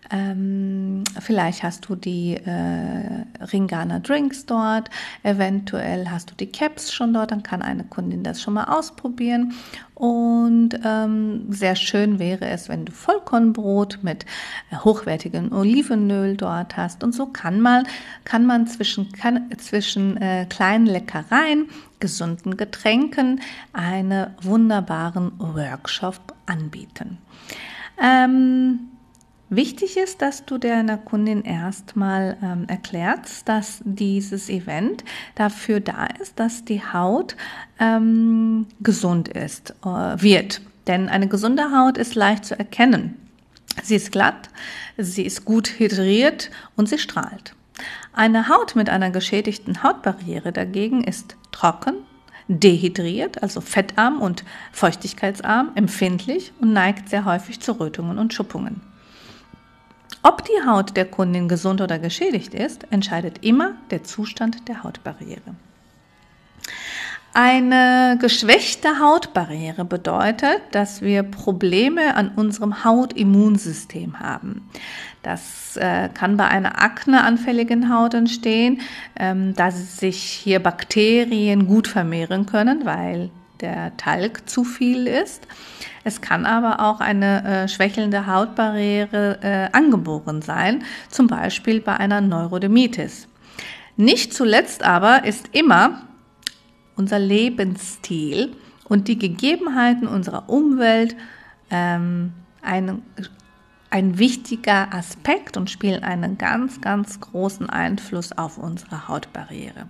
ähm, 0.10 1.04
vielleicht 1.20 1.64
hast 1.64 1.90
du 1.90 1.96
die 1.96 2.36
äh, 2.36 3.26
Ringana 3.52 4.00
Drinks 4.00 4.46
dort, 4.46 4.90
eventuell 5.24 6.10
hast 6.10 6.32
du 6.32 6.36
die 6.36 6.48
Caps 6.48 6.94
schon 6.94 7.14
dort, 7.14 7.32
dann 7.32 7.44
kann 7.44 7.62
eine 7.62 7.84
Kundin 7.84 8.24
das 8.24 8.42
schon 8.42 8.54
mal 8.54 8.66
ausprobieren. 8.66 9.54
Und 9.96 10.80
ähm, 10.86 11.52
sehr 11.52 11.76
schön 11.76 12.20
wäre 12.20 12.46
es, 12.46 12.70
wenn 12.70 12.86
du 12.86 12.92
Vollkornbrot 12.92 14.00
mit 14.04 14.26
hochwertigem 14.84 15.52
Olivenöl 15.52 16.38
dort 16.38 16.78
hast. 16.78 17.04
Und 17.04 17.14
so 17.14 17.26
kann 17.26 17.60
man, 17.62 17.88
kann 18.24 18.46
man 18.46 18.68
zwischen, 18.68 19.12
kann, 19.12 19.50
zwischen 19.58 20.18
äh, 20.18 20.46
kleinen 20.48 20.86
Leckereien, 20.86 21.70
gesunden 22.00 22.58
Getränken 22.58 23.42
einen 23.74 24.28
wunderbaren 24.42 25.32
Workshop 25.40 26.36
anbieten. 26.46 27.18
Ähm, 28.00 28.92
Wichtig 29.50 29.96
ist, 29.96 30.22
dass 30.22 30.44
du 30.44 30.58
deiner 30.58 30.98
Kundin 30.98 31.44
erstmal 31.44 32.38
ähm, 32.44 32.66
erklärst, 32.68 33.48
dass 33.48 33.82
dieses 33.86 34.50
Event 34.50 35.06
dafür 35.36 35.80
da 35.80 36.08
ist, 36.22 36.38
dass 36.38 36.66
die 36.66 36.82
Haut 36.84 37.38
ähm, 37.80 38.68
gesund 38.82 39.30
ist, 39.30 39.74
äh, 39.86 39.88
wird. 39.88 40.62
Denn 40.88 41.08
eine 41.08 41.30
gesunde 41.30 41.72
Haut 41.72 41.98
ist 41.98 42.16
leicht 42.16 42.44
zu 42.44 42.60
erkennen. 42.60 43.16
Sie 43.84 43.96
ist 43.96 44.12
glatt, 44.12 44.50
sie 44.98 45.24
ist 45.24 45.46
gut 45.46 45.80
hydriert 45.80 46.52
und 46.76 46.90
sie 46.90 46.98
strahlt. 46.98 47.54
Eine 48.12 48.50
Haut 48.50 48.76
mit 48.76 48.90
einer 48.90 49.12
geschädigten 49.12 49.82
Hautbarriere 49.82 50.52
dagegen 50.52 51.06
ist 51.06 51.38
trocken, 51.54 51.94
dehydriert, 52.50 53.44
also 53.44 53.62
fettarm 53.62 54.22
und 54.22 54.44
feuchtigkeitsarm, 54.74 55.72
empfindlich 55.76 56.52
und 56.60 56.74
neigt 56.74 57.08
sehr 57.08 57.24
häufig 57.24 57.62
zu 57.62 57.74
Rötungen 57.80 58.18
und 58.18 58.34
Schuppungen. 58.34 58.82
Ob 60.24 60.44
die 60.46 60.68
Haut 60.68 60.98
der 60.98 61.06
Kundin 61.06 61.48
gesund 61.48 61.82
oder 61.82 62.00
geschädigt 62.00 62.54
ist, 62.54 62.86
entscheidet 62.92 63.46
immer 63.46 63.74
der 63.92 64.04
Zustand 64.04 64.68
der 64.68 64.84
Hautbarriere. 64.84 65.56
Eine 67.34 68.18
geschwächte 68.20 69.00
Hautbarriere 69.00 69.86
bedeutet, 69.86 70.60
dass 70.72 71.04
wir 71.04 71.22
Probleme 71.22 72.16
an 72.16 72.30
unserem 72.30 72.84
Hautimmunsystem 72.84 74.20
haben. 74.20 74.68
Das 75.22 75.78
äh, 75.78 76.10
kann 76.12 76.38
bei 76.38 76.48
einer 76.48 76.82
akneanfälligen 76.82 77.94
Haut 77.94 78.16
entstehen, 78.16 78.82
ähm, 79.20 79.54
da 79.56 79.70
sich 79.70 80.24
hier 80.24 80.60
Bakterien 80.60 81.68
gut 81.68 81.88
vermehren 81.88 82.48
können, 82.48 82.86
weil 82.86 83.30
der 83.62 83.96
Talg 83.98 84.50
zu 84.50 84.64
viel 84.64 85.06
ist. 85.06 85.48
Es 86.08 86.22
kann 86.22 86.46
aber 86.46 86.80
auch 86.80 87.02
eine 87.02 87.44
äh, 87.44 87.68
schwächelnde 87.68 88.28
Hautbarriere 88.28 89.40
äh, 89.42 89.68
angeboren 89.74 90.42
sein, 90.42 90.86
zum 91.10 91.28
Beispiel 91.28 91.82
bei 91.82 91.98
einer 91.98 92.22
Neurodermitis. 92.22 93.28
Nicht 93.98 94.34
zuletzt 94.34 94.84
aber 94.84 95.26
ist 95.26 95.50
immer 95.52 96.04
unser 96.96 97.20
Lebensstil 97.20 98.56
und 98.86 99.10
die 99.10 99.20
Gegebenheiten 99.20 100.08
unserer 100.08 100.48
Umwelt 100.48 101.18
ähm, 101.72 102.32
ein, 102.62 103.02
ein 103.90 104.18
wichtiger 104.18 104.94
Aspekt 104.94 105.58
und 105.58 105.70
spielen 105.70 106.06
einen 106.06 106.38
ganz, 106.38 106.80
ganz 106.80 107.20
großen 107.20 107.70
Einfluss 107.70 108.32
auf 108.32 108.58
unsere 108.58 109.10
Hautbarriere. 109.10 109.88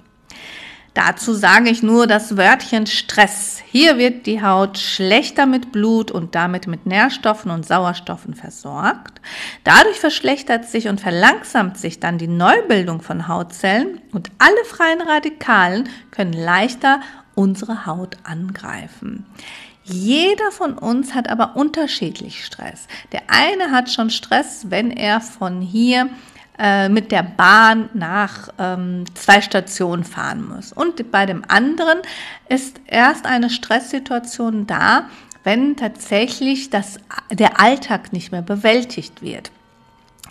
Dazu 0.97 1.35
sage 1.35 1.69
ich 1.69 1.83
nur 1.83 2.07
das 2.07 2.37
Wörtchen 2.37 2.87
Stress. 2.87 3.61
Hier 3.67 3.99
wird 3.99 4.25
die 4.25 4.41
Haut 4.41 4.79
schlechter 4.79 5.45
mit 5.45 5.71
Blut 5.71 6.09
und 6.09 6.33
damit 6.33 6.65
mit 6.65 6.87
Nährstoffen 6.87 7.51
und 7.51 7.67
Sauerstoffen 7.67 8.33
versorgt. 8.33 9.21
Dadurch 9.63 9.99
verschlechtert 9.99 10.65
sich 10.65 10.87
und 10.87 10.99
verlangsamt 10.99 11.77
sich 11.77 11.99
dann 11.99 12.17
die 12.17 12.27
Neubildung 12.27 13.01
von 13.01 13.27
Hautzellen 13.27 14.01
und 14.11 14.31
alle 14.39 14.65
freien 14.65 15.01
Radikalen 15.01 15.87
können 16.09 16.33
leichter 16.33 17.01
unsere 17.35 17.85
Haut 17.85 18.17
angreifen. 18.23 19.27
Jeder 19.83 20.51
von 20.51 20.79
uns 20.79 21.13
hat 21.13 21.29
aber 21.29 21.55
unterschiedlich 21.55 22.43
Stress. 22.43 22.87
Der 23.11 23.21
eine 23.27 23.69
hat 23.69 23.91
schon 23.91 24.09
Stress, 24.09 24.71
wenn 24.71 24.89
er 24.89 25.21
von 25.21 25.61
hier 25.61 26.09
äh, 26.59 26.89
mit 26.89 27.11
der 27.11 27.23
Bahn 27.23 27.89
nach 27.93 28.49
ähm, 28.57 29.05
zwei 29.13 29.41
Stationen 29.41 30.03
fahren 30.03 30.47
muss. 30.47 30.73
Und 30.73 31.11
bei 31.11 31.25
dem 31.25 31.43
anderen 31.47 31.99
ist 32.49 32.81
erst 32.87 33.25
eine 33.25 33.49
Stresssituation 33.49 34.65
da, 34.65 35.09
wenn 35.43 35.75
tatsächlich 35.75 36.69
das, 36.69 36.97
der 37.31 37.59
Alltag 37.59 38.11
nicht 38.11 38.31
mehr 38.31 38.41
bewältigt 38.41 39.21
wird. 39.21 39.51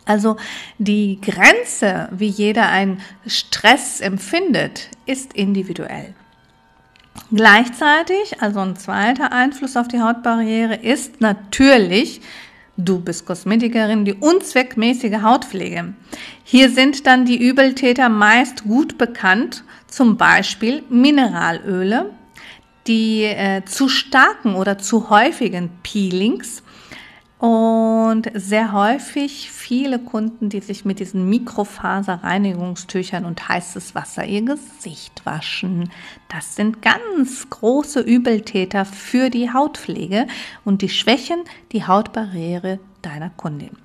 Also 0.04 0.36
die 0.78 1.20
Grenze, 1.20 2.08
wie 2.12 2.28
jeder 2.28 2.68
einen 2.68 3.00
Stress 3.26 4.00
empfindet, 4.00 4.88
ist 5.04 5.32
individuell. 5.32 6.14
Gleichzeitig, 7.32 8.40
also 8.40 8.60
ein 8.60 8.76
zweiter 8.76 9.32
Einfluss 9.32 9.76
auf 9.76 9.88
die 9.88 10.00
Hautbarriere 10.00 10.76
ist 10.76 11.20
natürlich, 11.20 12.20
du 12.76 13.00
bist 13.00 13.26
Kosmetikerin, 13.26 14.04
die 14.04 14.14
unzweckmäßige 14.14 15.22
Hautpflege. 15.22 15.94
Hier 16.44 16.70
sind 16.70 17.06
dann 17.06 17.24
die 17.24 17.38
Übeltäter 17.38 18.08
meist 18.08 18.64
gut 18.64 18.98
bekannt, 18.98 19.64
zum 19.86 20.16
Beispiel 20.16 20.82
Mineralöle, 20.88 22.10
die 22.86 23.24
äh, 23.24 23.64
zu 23.64 23.88
starken 23.88 24.54
oder 24.54 24.78
zu 24.78 25.10
häufigen 25.10 25.70
Peelings 25.82 26.62
und 27.46 28.28
sehr 28.34 28.72
häufig 28.72 29.52
viele 29.52 30.00
Kunden, 30.00 30.48
die 30.48 30.58
sich 30.58 30.84
mit 30.84 30.98
diesen 30.98 31.30
Mikrofaserreinigungstüchern 31.30 33.24
und 33.24 33.48
heißes 33.48 33.94
Wasser 33.94 34.24
ihr 34.24 34.42
Gesicht 34.42 35.24
waschen. 35.24 35.92
Das 36.28 36.56
sind 36.56 36.82
ganz 36.82 37.48
große 37.48 38.00
Übeltäter 38.00 38.84
für 38.84 39.30
die 39.30 39.52
Hautpflege 39.52 40.26
und 40.64 40.82
die 40.82 40.88
schwächen 40.88 41.44
die 41.70 41.86
Hautbarriere 41.86 42.80
deiner 43.00 43.30
Kundin. 43.30 43.76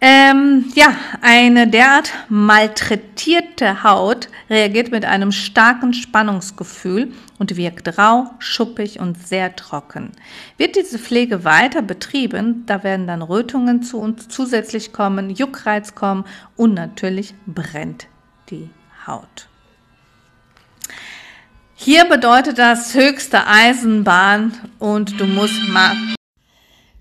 Ähm, 0.00 0.70
ja, 0.76 0.94
eine 1.22 1.66
derart 1.66 2.12
malträtierte 2.28 3.82
Haut 3.82 4.28
reagiert 4.48 4.92
mit 4.92 5.04
einem 5.04 5.32
starken 5.32 5.92
Spannungsgefühl 5.92 7.12
und 7.40 7.56
wirkt 7.56 7.98
rau, 7.98 8.30
schuppig 8.38 9.00
und 9.00 9.18
sehr 9.26 9.56
trocken. 9.56 10.12
Wird 10.56 10.76
diese 10.76 11.00
Pflege 11.00 11.42
weiter 11.42 11.82
betrieben, 11.82 12.62
da 12.66 12.84
werden 12.84 13.08
dann 13.08 13.22
Rötungen 13.22 13.82
zu 13.82 13.98
uns 13.98 14.28
zusätzlich 14.28 14.92
kommen, 14.92 15.30
Juckreiz 15.30 15.96
kommen 15.96 16.24
und 16.56 16.74
natürlich 16.74 17.34
brennt 17.46 18.06
die 18.50 18.70
Haut. 19.04 19.48
Hier 21.74 22.04
bedeutet 22.04 22.58
das 22.58 22.94
höchste 22.94 23.48
Eisenbahn 23.48 24.52
und 24.78 25.20
du 25.20 25.26
musst 25.26 25.68
mal 25.68 25.96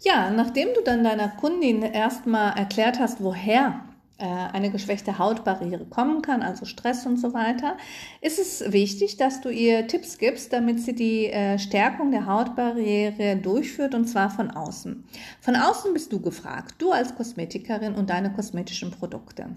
ja, 0.07 0.31
nachdem 0.31 0.69
du 0.73 0.81
dann 0.81 1.03
deiner 1.03 1.27
Kundin 1.27 1.81
erstmal 1.81 2.57
erklärt 2.57 2.97
hast, 2.97 3.21
woher 3.21 3.81
äh, 4.19 4.23
eine 4.23 4.71
geschwächte 4.71 5.19
Hautbarriere 5.19 5.85
kommen 5.85 6.21
kann, 6.21 6.41
also 6.41 6.63
Stress 6.63 7.05
und 7.05 7.17
so 7.17 7.33
weiter, 7.33 7.75
ist 8.21 8.39
es 8.39 8.71
wichtig, 8.71 9.17
dass 9.17 9.41
du 9.41 9.49
ihr 9.49 9.85
Tipps 9.87 10.17
gibst, 10.17 10.53
damit 10.53 10.79
sie 10.79 10.95
die 10.95 11.25
äh, 11.25 11.59
Stärkung 11.59 12.11
der 12.11 12.25
Hautbarriere 12.25 13.35
durchführt 13.35 13.93
und 13.93 14.07
zwar 14.07 14.29
von 14.29 14.49
außen. 14.49 15.03
Von 15.41 15.55
außen 15.57 15.93
bist 15.93 16.13
du 16.13 16.21
gefragt, 16.21 16.75
du 16.77 16.93
als 16.93 17.13
Kosmetikerin 17.15 17.93
und 17.93 18.09
deine 18.09 18.31
kosmetischen 18.31 18.91
Produkte. 18.91 19.47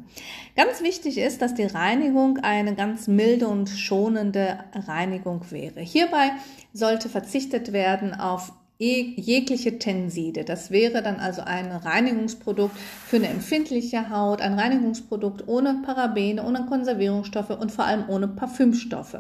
Ganz 0.57 0.83
wichtig 0.83 1.19
ist, 1.19 1.41
dass 1.41 1.55
die 1.55 1.63
Reinigung 1.67 2.39
eine 2.39 2.75
ganz 2.75 3.07
milde 3.07 3.47
und 3.47 3.69
schonende 3.69 4.59
Reinigung 4.75 5.43
wäre. 5.51 5.79
Hierbei 5.81 6.33
sollte 6.73 7.09
verzichtet 7.09 7.73
werden 7.73 8.15
auf 8.19 8.53
jegliche 8.81 9.79
Tenside. 9.79 10.45
Das 10.45 10.71
wäre 10.71 11.03
dann 11.03 11.17
also 11.17 11.43
ein 11.43 11.71
Reinigungsprodukt 11.71 12.77
für 12.79 13.17
eine 13.17 13.29
empfindliche 13.29 14.09
Haut, 14.09 14.41
ein 14.41 14.59
Reinigungsprodukt 14.59 15.47
ohne 15.47 15.83
Parabene, 15.85 16.43
ohne 16.43 16.65
Konservierungsstoffe 16.65 17.51
und 17.51 17.71
vor 17.71 17.85
allem 17.85 18.09
ohne 18.09 18.27
Parfümstoffe. 18.29 19.19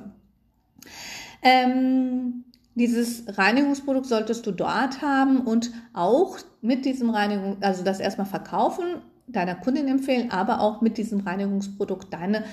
Ähm, 1.43 2.45
dieses 2.75 3.25
Reinigungsprodukt 3.37 4.07
solltest 4.07 4.47
du 4.47 4.53
dort 4.53 5.03
haben 5.03 5.43
und 5.43 5.71
auch 5.93 6.39
mit 6.63 6.87
diesem 6.87 7.11
Reinigung, 7.11 7.59
also 7.61 7.85
das 7.85 8.01
erstmal 8.01 8.27
verkaufen, 8.27 9.03
deiner 9.27 9.55
Kundin 9.55 9.89
empfehlen, 9.89 10.31
aber 10.31 10.61
auch 10.61 10.81
mit 10.81 10.97
diesem 10.97 11.21
Reinigungsprodukt 11.21 12.13
deine 12.13 12.45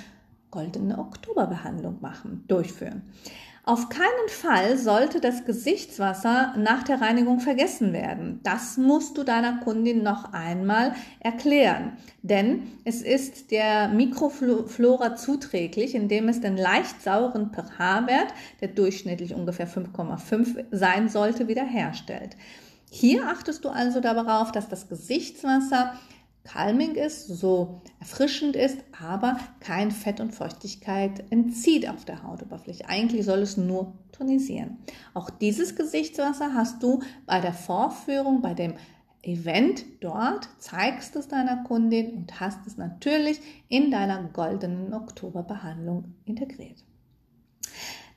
goldene 0.52 0.98
Oktoberbehandlung 0.98 2.02
machen, 2.02 2.43
durchführen. 2.48 3.04
Auf 3.68 3.90
keinen 3.90 4.30
Fall 4.30 4.78
sollte 4.78 5.20
das 5.20 5.44
Gesichtswasser 5.44 6.54
nach 6.56 6.84
der 6.84 7.02
Reinigung 7.02 7.42
vergessen 7.42 7.92
werden. 7.92 8.40
Das 8.44 8.78
musst 8.78 9.18
du 9.18 9.24
deiner 9.26 9.60
Kundin 9.60 10.04
noch 10.04 10.32
einmal 10.32 10.96
erklären. 11.20 11.98
Denn 12.22 12.64
es 12.86 13.02
ist 13.02 13.52
der 13.52 13.90
Mikroflora 13.90 15.18
zuträglich, 15.18 15.96
indem 15.96 16.30
es 16.30 16.40
den 16.40 16.56
leicht 16.56 17.02
sauren 17.02 17.52
pH-Wert, 17.52 18.34
der 18.62 18.70
durchschnittlich 18.70 19.34
ungefähr 19.36 19.68
5,5 19.68 20.64
sein 20.72 21.10
sollte, 21.10 21.50
wiederherstellt. 21.50 22.38
Hier 22.90 23.28
achtest 23.28 23.66
du 23.66 23.70
also 23.70 24.00
darauf, 24.00 24.54
dass 24.54 24.70
das 24.70 24.88
Gesichtswasser 24.88 25.92
calming 26.48 26.96
ist, 26.96 27.28
so 27.28 27.82
erfrischend 28.00 28.56
ist, 28.56 28.80
aber 29.00 29.38
kein 29.60 29.92
Fett 29.92 30.20
und 30.20 30.34
Feuchtigkeit 30.34 31.24
entzieht 31.30 31.88
auf 31.90 32.06
der 32.06 32.24
Hautoberfläche. 32.24 32.88
Eigentlich 32.88 33.26
soll 33.26 33.40
es 33.40 33.58
nur 33.58 33.94
tonisieren. 34.12 34.78
Auch 35.14 35.30
dieses 35.30 35.76
Gesichtswasser 35.76 36.54
hast 36.54 36.82
du 36.82 37.02
bei 37.26 37.40
der 37.40 37.54
Vorführung, 37.54 38.42
bei 38.42 38.54
dem 38.54 38.76
Event 39.24 39.84
dort, 40.00 40.48
zeigst 40.58 41.16
es 41.18 41.28
deiner 41.28 41.64
Kundin 41.64 42.14
und 42.14 42.40
hast 42.40 42.66
es 42.66 42.78
natürlich 42.78 43.42
in 43.68 43.92
deiner 43.92 44.24
goldenen 44.24 44.94
Oktoberbehandlung 44.94 46.16
integriert. 46.26 46.84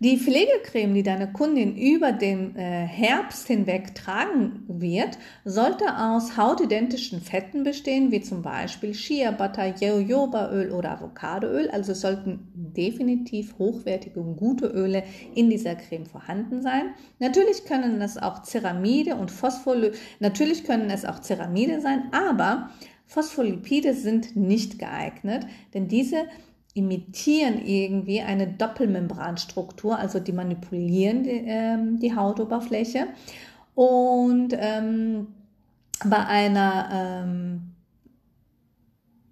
Die 0.02 0.16
Pflegecreme, 0.16 0.94
die 0.94 1.02
deine 1.02 1.30
Kundin 1.30 1.76
über 1.76 2.12
den 2.12 2.56
äh, 2.56 2.86
Herbst 2.86 3.46
hinweg 3.48 3.94
tragen 3.94 4.64
wird, 4.66 5.18
sollte 5.44 5.94
aus 5.94 6.38
hautidentischen 6.38 7.20
Fetten 7.20 7.64
bestehen, 7.64 8.10
wie 8.10 8.22
zum 8.22 8.40
Beispiel 8.40 8.94
Shea 8.94 9.30
Butter, 9.30 9.74
Jojobaöl 9.78 10.72
oder 10.72 10.92
Avocadoöl. 10.92 11.68
Also 11.68 11.92
es 11.92 12.00
sollten 12.00 12.48
definitiv 12.54 13.58
hochwertige 13.58 14.20
und 14.20 14.36
gute 14.36 14.68
Öle 14.68 15.02
in 15.34 15.50
dieser 15.50 15.74
Creme 15.74 16.06
vorhanden 16.06 16.62
sein. 16.62 16.94
Natürlich 17.18 17.66
können 17.66 18.00
es 18.00 18.16
auch 18.16 18.42
Ceramide 18.42 19.16
und 19.16 19.30
Phospholipide, 19.30 19.98
natürlich 20.18 20.64
können 20.64 20.88
es 20.88 21.04
auch 21.04 21.20
Ceramide 21.20 21.82
sein, 21.82 22.04
aber 22.12 22.70
Phospholipide 23.04 23.92
sind 23.92 24.34
nicht 24.34 24.78
geeignet, 24.78 25.44
denn 25.74 25.88
diese 25.88 26.24
imitieren 26.74 27.64
irgendwie 27.64 28.20
eine 28.20 28.46
Doppelmembranstruktur, 28.46 29.98
also 29.98 30.20
die 30.20 30.32
manipulieren 30.32 31.24
die, 31.24 31.30
ähm, 31.30 31.98
die 31.98 32.14
Hautoberfläche. 32.14 33.08
Und 33.74 34.54
ähm, 34.58 35.28
bei 36.04 36.26
einer 36.26 36.88
ähm, 36.92 37.70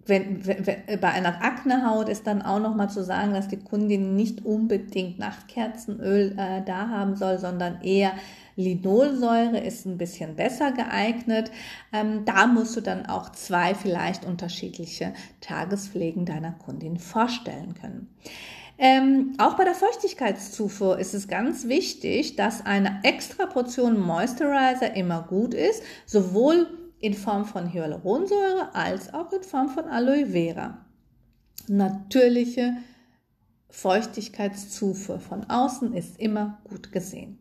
wenn, 0.09 0.45
wenn, 0.45 0.99
bei 0.99 1.09
einer 1.09 1.43
Aknehaut 1.43 2.09
ist 2.09 2.27
dann 2.27 2.41
auch 2.41 2.59
noch 2.59 2.75
mal 2.75 2.89
zu 2.89 3.03
sagen, 3.03 3.33
dass 3.33 3.47
die 3.47 3.59
Kundin 3.59 4.15
nicht 4.15 4.43
unbedingt 4.43 5.19
Nachtkerzenöl 5.19 6.35
äh, 6.37 6.63
da 6.65 6.89
haben 6.89 7.15
soll, 7.15 7.37
sondern 7.37 7.81
eher 7.81 8.13
Linolsäure 8.59 9.59
ist 9.59 9.85
ein 9.85 9.97
bisschen 9.97 10.35
besser 10.35 10.73
geeignet. 10.73 11.49
Ähm, 11.93 12.25
da 12.25 12.45
musst 12.45 12.75
du 12.75 12.81
dann 12.81 13.05
auch 13.05 13.31
zwei 13.31 13.73
vielleicht 13.73 14.25
unterschiedliche 14.25 15.13
Tagespflegen 15.39 16.25
deiner 16.25 16.51
Kundin 16.51 16.97
vorstellen 16.97 17.73
können. 17.73 18.13
Ähm, 18.77 19.33
auch 19.37 19.55
bei 19.55 19.63
der 19.63 19.75
Feuchtigkeitszufuhr 19.75 20.99
ist 20.99 21.13
es 21.13 21.29
ganz 21.29 21.69
wichtig, 21.69 22.35
dass 22.35 22.65
eine 22.65 22.99
extra 23.03 23.45
Portion 23.45 23.97
Moisturizer 23.97 24.93
immer 24.93 25.23
gut 25.23 25.53
ist, 25.53 25.81
sowohl 26.05 26.67
in 26.99 27.13
Form 27.13 27.45
von 27.45 27.71
Hyaluronsäure 27.71 28.75
als 28.75 29.13
auch 29.13 29.31
in 29.31 29.43
Form 29.43 29.69
von 29.69 29.85
Aloe 29.85 30.27
Vera. 30.27 30.85
Natürliche 31.67 32.73
Feuchtigkeitszufuhr 33.69 35.19
von 35.19 35.49
außen 35.49 35.93
ist 35.93 36.19
immer 36.19 36.59
gut 36.65 36.91
gesehen. 36.91 37.37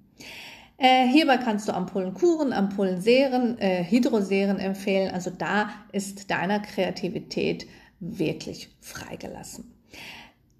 Äh, 0.80 1.08
hierbei 1.08 1.38
kannst 1.38 1.66
du 1.66 1.74
Ampullenkuren, 1.74 2.52
Ampullenserien, 2.52 3.58
äh, 3.58 3.84
Hydroseren 3.84 4.60
empfehlen. 4.60 5.12
Also 5.12 5.30
da 5.30 5.70
ist 5.90 6.30
deiner 6.30 6.60
Kreativität 6.60 7.66
wirklich 7.98 8.70
freigelassen. 8.80 9.74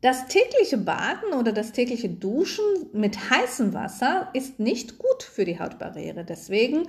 Das 0.00 0.26
tägliche 0.26 0.78
Baden 0.78 1.32
oder 1.38 1.52
das 1.52 1.72
tägliche 1.72 2.08
Duschen 2.08 2.64
mit 2.92 3.30
heißem 3.30 3.74
Wasser 3.74 4.28
ist 4.32 4.58
nicht 4.60 4.98
gut 4.98 5.22
für 5.22 5.44
die 5.44 5.58
Hautbarriere. 5.58 6.24
Deswegen 6.24 6.86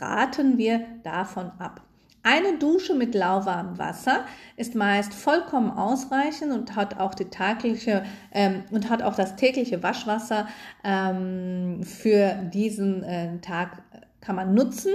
raten 0.00 0.58
wir 0.58 0.84
davon 1.04 1.52
ab. 1.58 1.82
Eine 2.24 2.58
Dusche 2.58 2.94
mit 2.94 3.14
lauwarmem 3.14 3.78
Wasser 3.78 4.24
ist 4.56 4.76
meist 4.76 5.12
vollkommen 5.12 5.70
ausreichend 5.70 6.52
und 6.52 6.76
hat 6.76 7.00
auch 7.00 7.14
die 7.14 7.24
tägliche 7.24 8.04
ähm, 8.32 8.62
und 8.70 8.88
hat 8.88 9.02
auch 9.02 9.16
das 9.16 9.34
tägliche 9.34 9.82
Waschwasser 9.82 10.46
ähm, 10.84 11.82
für 11.82 12.34
diesen 12.52 13.02
äh, 13.02 13.38
Tag 13.40 13.82
kann 14.20 14.36
man 14.36 14.54
nutzen. 14.54 14.92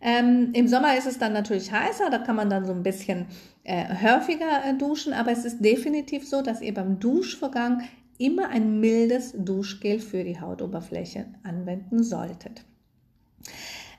Ähm, 0.00 0.50
Im 0.52 0.68
Sommer 0.68 0.96
ist 0.96 1.06
es 1.06 1.18
dann 1.18 1.32
natürlich 1.32 1.72
heißer, 1.72 2.10
da 2.10 2.18
kann 2.18 2.36
man 2.36 2.48
dann 2.48 2.64
so 2.64 2.72
ein 2.72 2.84
bisschen 2.84 3.26
äh, 3.64 3.84
häufiger 4.00 4.64
äh, 4.64 4.74
duschen, 4.74 5.12
aber 5.12 5.32
es 5.32 5.44
ist 5.44 5.58
definitiv 5.64 6.28
so, 6.28 6.42
dass 6.42 6.60
ihr 6.60 6.72
beim 6.72 7.00
Duschvorgang 7.00 7.82
immer 8.18 8.48
ein 8.50 8.78
mildes 8.78 9.34
Duschgel 9.36 9.98
für 9.98 10.22
die 10.22 10.40
Hautoberfläche 10.40 11.26
anwenden 11.42 12.04
solltet. 12.04 12.64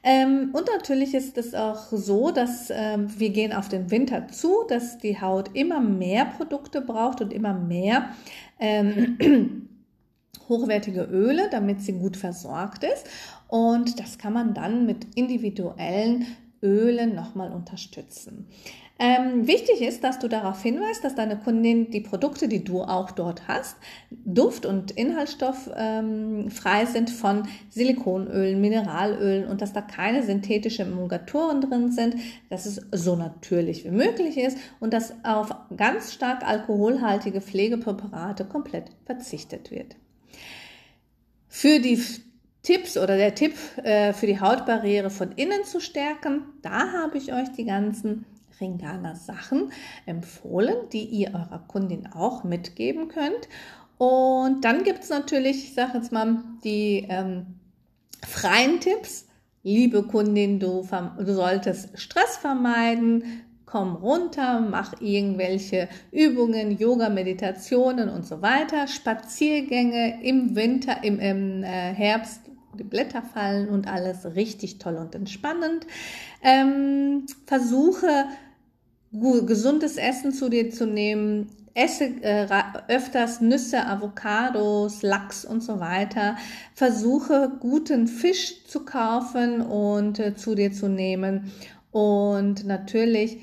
Ähm, 0.03 0.49
und 0.53 0.67
natürlich 0.73 1.13
ist 1.13 1.37
es 1.37 1.53
auch 1.53 1.87
so, 1.91 2.31
dass 2.31 2.69
ähm, 2.69 3.07
wir 3.17 3.31
gehen 3.31 3.53
auf 3.53 3.67
den 3.67 3.91
Winter 3.91 4.27
zu, 4.29 4.63
dass 4.67 4.97
die 4.97 5.19
Haut 5.19 5.55
immer 5.55 5.81
mehr 5.81 6.25
Produkte 6.25 6.81
braucht 6.81 7.21
und 7.21 7.33
immer 7.33 7.53
mehr 7.53 8.09
ähm, 8.59 9.67
hochwertige 10.49 11.01
Öle, 11.03 11.49
damit 11.51 11.81
sie 11.81 11.93
gut 11.93 12.17
versorgt 12.17 12.83
ist. 12.83 13.07
Und 13.47 13.99
das 13.99 14.17
kann 14.17 14.33
man 14.33 14.53
dann 14.53 14.85
mit 14.85 15.15
individuellen 15.15 16.25
Ölen 16.61 17.15
nochmal 17.15 17.51
unterstützen. 17.51 18.47
Ähm, 19.01 19.47
wichtig 19.47 19.81
ist, 19.81 20.03
dass 20.03 20.19
du 20.19 20.27
darauf 20.27 20.61
hinweist, 20.61 21.05
dass 21.05 21.15
deine 21.15 21.37
Kundin 21.37 21.89
die 21.89 22.01
Produkte, 22.01 22.49
die 22.49 22.65
du 22.65 22.81
auch 22.81 23.11
dort 23.11 23.47
hast, 23.47 23.77
duft- 24.11 24.65
und 24.65 24.91
inhaltsstofffrei 24.91 26.01
ähm, 26.01 26.49
sind 26.85 27.09
von 27.09 27.47
Silikonölen, 27.69 28.59
Mineralölen 28.59 29.47
und 29.47 29.61
dass 29.61 29.71
da 29.71 29.79
keine 29.79 30.23
synthetischen 30.23 30.87
Emulgatoren 30.87 31.61
drin 31.61 31.93
sind, 31.93 32.17
dass 32.49 32.65
es 32.65 32.81
so 32.91 33.15
natürlich 33.15 33.85
wie 33.85 33.91
möglich 33.91 34.37
ist 34.37 34.57
und 34.81 34.93
dass 34.93 35.13
auf 35.23 35.55
ganz 35.77 36.13
stark 36.13 36.45
alkoholhaltige 36.45 37.39
Pflegepräparate 37.39 38.43
komplett 38.43 38.91
verzichtet 39.05 39.71
wird. 39.71 39.95
Für 41.47 41.79
die 41.79 42.03
Tipps 42.63 42.97
oder 42.97 43.15
der 43.15 43.33
Tipp 43.33 43.53
äh, 43.81 44.11
für 44.11 44.27
die 44.27 44.41
Hautbarriere 44.41 45.09
von 45.09 45.31
innen 45.31 45.63
zu 45.63 45.79
stärken, 45.79 46.41
da 46.61 46.91
habe 46.91 47.17
ich 47.17 47.31
euch 47.31 47.49
die 47.53 47.63
ganzen 47.63 48.25
Ringana 48.60 49.16
Sachen 49.16 49.72
empfohlen, 50.05 50.76
die 50.91 51.05
ihr 51.05 51.30
eurer 51.34 51.64
Kundin 51.68 52.07
auch 52.07 52.43
mitgeben 52.43 53.07
könnt. 53.07 53.47
Und 53.97 54.62
dann 54.64 54.84
gibt 54.84 55.03
es 55.03 55.10
natürlich, 55.10 55.66
ich 55.66 55.74
sage 55.74 55.97
jetzt 55.97 56.12
mal, 56.12 56.43
die 56.64 57.05
ähm, 57.10 57.60
freien 58.26 58.80
Tipps. 58.80 59.28
Liebe 59.62 60.03
Kundin, 60.03 60.60
du, 60.60 60.88
du 61.18 61.34
solltest 61.34 61.99
Stress 61.99 62.38
vermeiden, 62.38 63.43
komm 63.66 63.97
runter, 63.97 64.62
mach 64.62 65.01
irgendwelche 65.01 65.89
Übungen, 66.12 66.78
Yoga, 66.78 67.10
Meditationen 67.10 68.10
und 68.10 68.26
so 68.26 68.41
weiter, 68.41 68.88
Spaziergänge 68.88 70.24
im 70.24 70.55
Winter, 70.55 71.03
im, 71.03 71.20
im 71.20 71.64
äh, 71.64 71.93
Herbst, 71.93 72.41
die 72.80 72.84
Blätter 72.84 73.22
fallen 73.22 73.68
und 73.68 73.88
alles 73.88 74.26
richtig 74.36 74.78
toll 74.78 74.95
und 74.95 75.14
entspannend. 75.14 75.86
Ähm, 76.41 77.26
versuche 77.45 78.28
gesundes 79.12 79.97
Essen 79.97 80.32
zu 80.32 80.49
dir 80.49 80.70
zu 80.70 80.86
nehmen, 80.86 81.49
esse 81.74 82.05
äh, 82.22 82.47
öfters 82.88 83.41
Nüsse, 83.41 83.86
Avocados, 83.86 85.01
Lachs 85.01 85.43
und 85.45 85.62
so 85.62 85.80
weiter. 85.80 86.38
Versuche 86.74 87.51
guten 87.60 88.07
Fisch 88.07 88.64
zu 88.66 88.86
kaufen 88.86 89.62
und 89.62 90.20
äh, 90.20 90.36
zu 90.36 90.55
dir 90.55 90.72
zu 90.72 90.89
nehmen. 90.89 91.51
Und 91.91 92.66
natürlich 92.66 93.39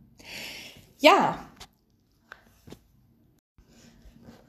Ja, 0.99 1.39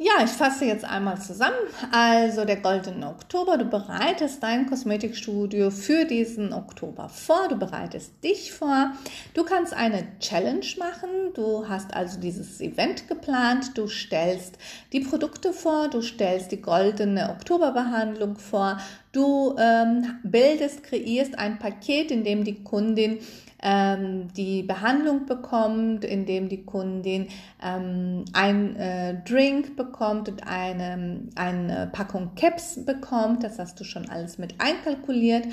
ja, 0.01 0.23
ich 0.25 0.31
fasse 0.31 0.65
jetzt 0.65 0.85
einmal 0.85 1.21
zusammen. 1.21 1.57
Also 1.91 2.45
der 2.45 2.59
goldene 2.59 3.09
Oktober, 3.09 3.59
du 3.59 3.65
bereitest 3.65 4.41
dein 4.45 4.67
Kosmetikstudio 4.67 5.73
für 5.73 6.05
diesen 6.05 6.53
Oktober 6.53 7.09
vor, 7.09 7.49
du 7.49 7.57
bereitest 7.57 8.13
dich 8.23 8.53
vor. 8.53 8.93
Du 9.35 9.43
kannst 9.43 9.75
eine 9.75 10.07
Challenge 10.21 10.67
machen, 10.79 11.11
du 11.35 11.69
hast 11.69 11.95
also 11.95 12.21
dieses 12.21 12.61
Event 12.61 13.09
geplant, 13.09 13.77
du 13.77 13.89
stellst 13.89 14.57
die 14.93 15.01
Produkte 15.01 15.53
vor, 15.53 15.89
du 15.89 16.01
stellst 16.01 16.53
die 16.53 16.63
goldene 16.63 17.31
Oktoberbehandlung 17.31 18.39
vor, 18.39 18.79
du 19.11 19.57
ähm, 19.59 20.21
bildest, 20.23 20.85
kreierst 20.85 21.37
ein 21.37 21.59
Paket, 21.59 22.13
in 22.13 22.23
dem 22.23 22.45
die 22.45 22.63
Kundin 22.63 23.19
ähm, 23.63 24.33
die 24.35 24.63
Behandlung 24.63 25.27
bekommt, 25.27 26.05
indem 26.05 26.49
die 26.49 26.65
Kundin 26.65 27.29
ähm, 27.63 28.25
ein 28.33 28.77
äh, 28.77 29.23
Drink 29.25 29.77
bekommt 29.77 30.29
und 30.29 30.47
eine, 30.47 31.23
eine 31.35 31.91
Packung 31.93 32.35
Caps 32.37 32.85
bekommt. 32.85 33.43
Das 33.43 33.59
hast 33.59 33.81
du 33.81 33.85
schon 33.85 34.09
alles 34.09 34.39
mit 34.39 34.55
einkalkuliert. 34.61 35.47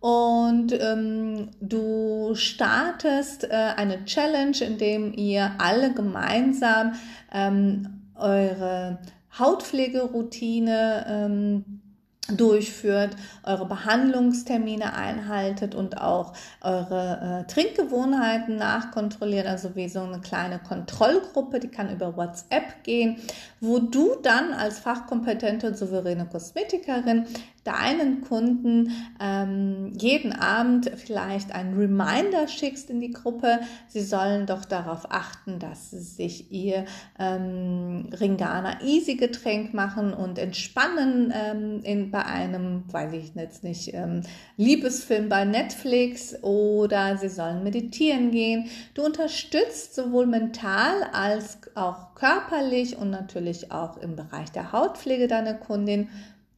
Und 0.00 0.72
ähm, 0.78 1.48
du 1.60 2.34
startest 2.34 3.44
äh, 3.44 3.54
eine 3.76 4.04
Challenge, 4.04 4.56
in 4.60 4.78
dem 4.78 5.12
ihr 5.14 5.52
alle 5.58 5.94
gemeinsam 5.94 6.92
ähm, 7.32 8.02
eure 8.14 8.98
Hautpflegeroutine 9.38 11.06
ähm, 11.08 11.80
durchführt, 12.28 13.16
eure 13.44 13.66
Behandlungstermine 13.66 14.94
einhaltet 14.94 15.74
und 15.74 16.00
auch 16.00 16.32
eure 16.60 17.44
äh, 17.46 17.52
Trinkgewohnheiten 17.52 18.56
nachkontrolliert, 18.56 19.46
also 19.46 19.76
wie 19.76 19.88
so 19.88 20.00
eine 20.00 20.20
kleine 20.20 20.58
Kontrollgruppe, 20.58 21.60
die 21.60 21.68
kann 21.68 21.92
über 21.92 22.16
WhatsApp 22.16 22.82
gehen, 22.82 23.16
wo 23.60 23.78
du 23.78 24.16
dann 24.22 24.52
als 24.52 24.78
fachkompetente 24.78 25.68
und 25.68 25.76
souveräne 25.76 26.26
Kosmetikerin 26.26 27.26
deinen 27.66 28.20
Kunden 28.20 28.92
ähm, 29.20 29.92
jeden 29.98 30.32
Abend 30.32 30.90
vielleicht 30.94 31.52
einen 31.52 31.76
Reminder 31.76 32.46
schickst 32.46 32.90
in 32.90 33.00
die 33.00 33.10
Gruppe. 33.10 33.60
Sie 33.88 34.02
sollen 34.02 34.46
doch 34.46 34.64
darauf 34.64 35.10
achten, 35.10 35.58
dass 35.58 35.90
sie 35.90 36.00
sich 36.00 36.52
ihr 36.52 36.84
ähm, 37.18 38.08
Ringana 38.18 38.82
Easy 38.82 39.16
Getränk 39.16 39.74
machen 39.74 40.14
und 40.14 40.38
entspannen 40.38 41.32
ähm, 41.34 41.80
in, 41.82 42.10
bei 42.10 42.24
einem, 42.24 42.84
weiß 42.92 43.12
ich 43.14 43.34
jetzt 43.34 43.64
nicht, 43.64 43.92
ähm, 43.94 44.22
Liebesfilm 44.56 45.28
bei 45.28 45.44
Netflix 45.44 46.42
oder 46.42 47.16
sie 47.16 47.28
sollen 47.28 47.64
meditieren 47.64 48.30
gehen. 48.30 48.66
Du 48.94 49.04
unterstützt 49.04 49.94
sowohl 49.94 50.26
mental 50.26 51.02
als 51.12 51.58
auch 51.74 52.14
körperlich 52.14 52.96
und 52.96 53.10
natürlich 53.10 53.72
auch 53.72 53.96
im 53.96 54.14
Bereich 54.14 54.50
der 54.52 54.72
Hautpflege 54.72 55.26
deine 55.26 55.58
Kundin 55.58 56.08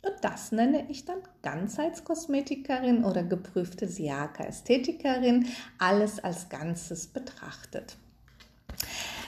und 0.03 0.15
das 0.23 0.53
nenne 0.53 0.87
ich 0.89 1.05
dann 1.05 1.19
Ganzheitskosmetikerin 1.43 3.05
oder 3.05 3.23
geprüfte 3.23 3.89
Siaka-Ästhetikerin, 3.89 5.47
alles 5.79 6.23
als 6.23 6.49
Ganzes 6.49 7.09
betrachtet. 7.09 7.97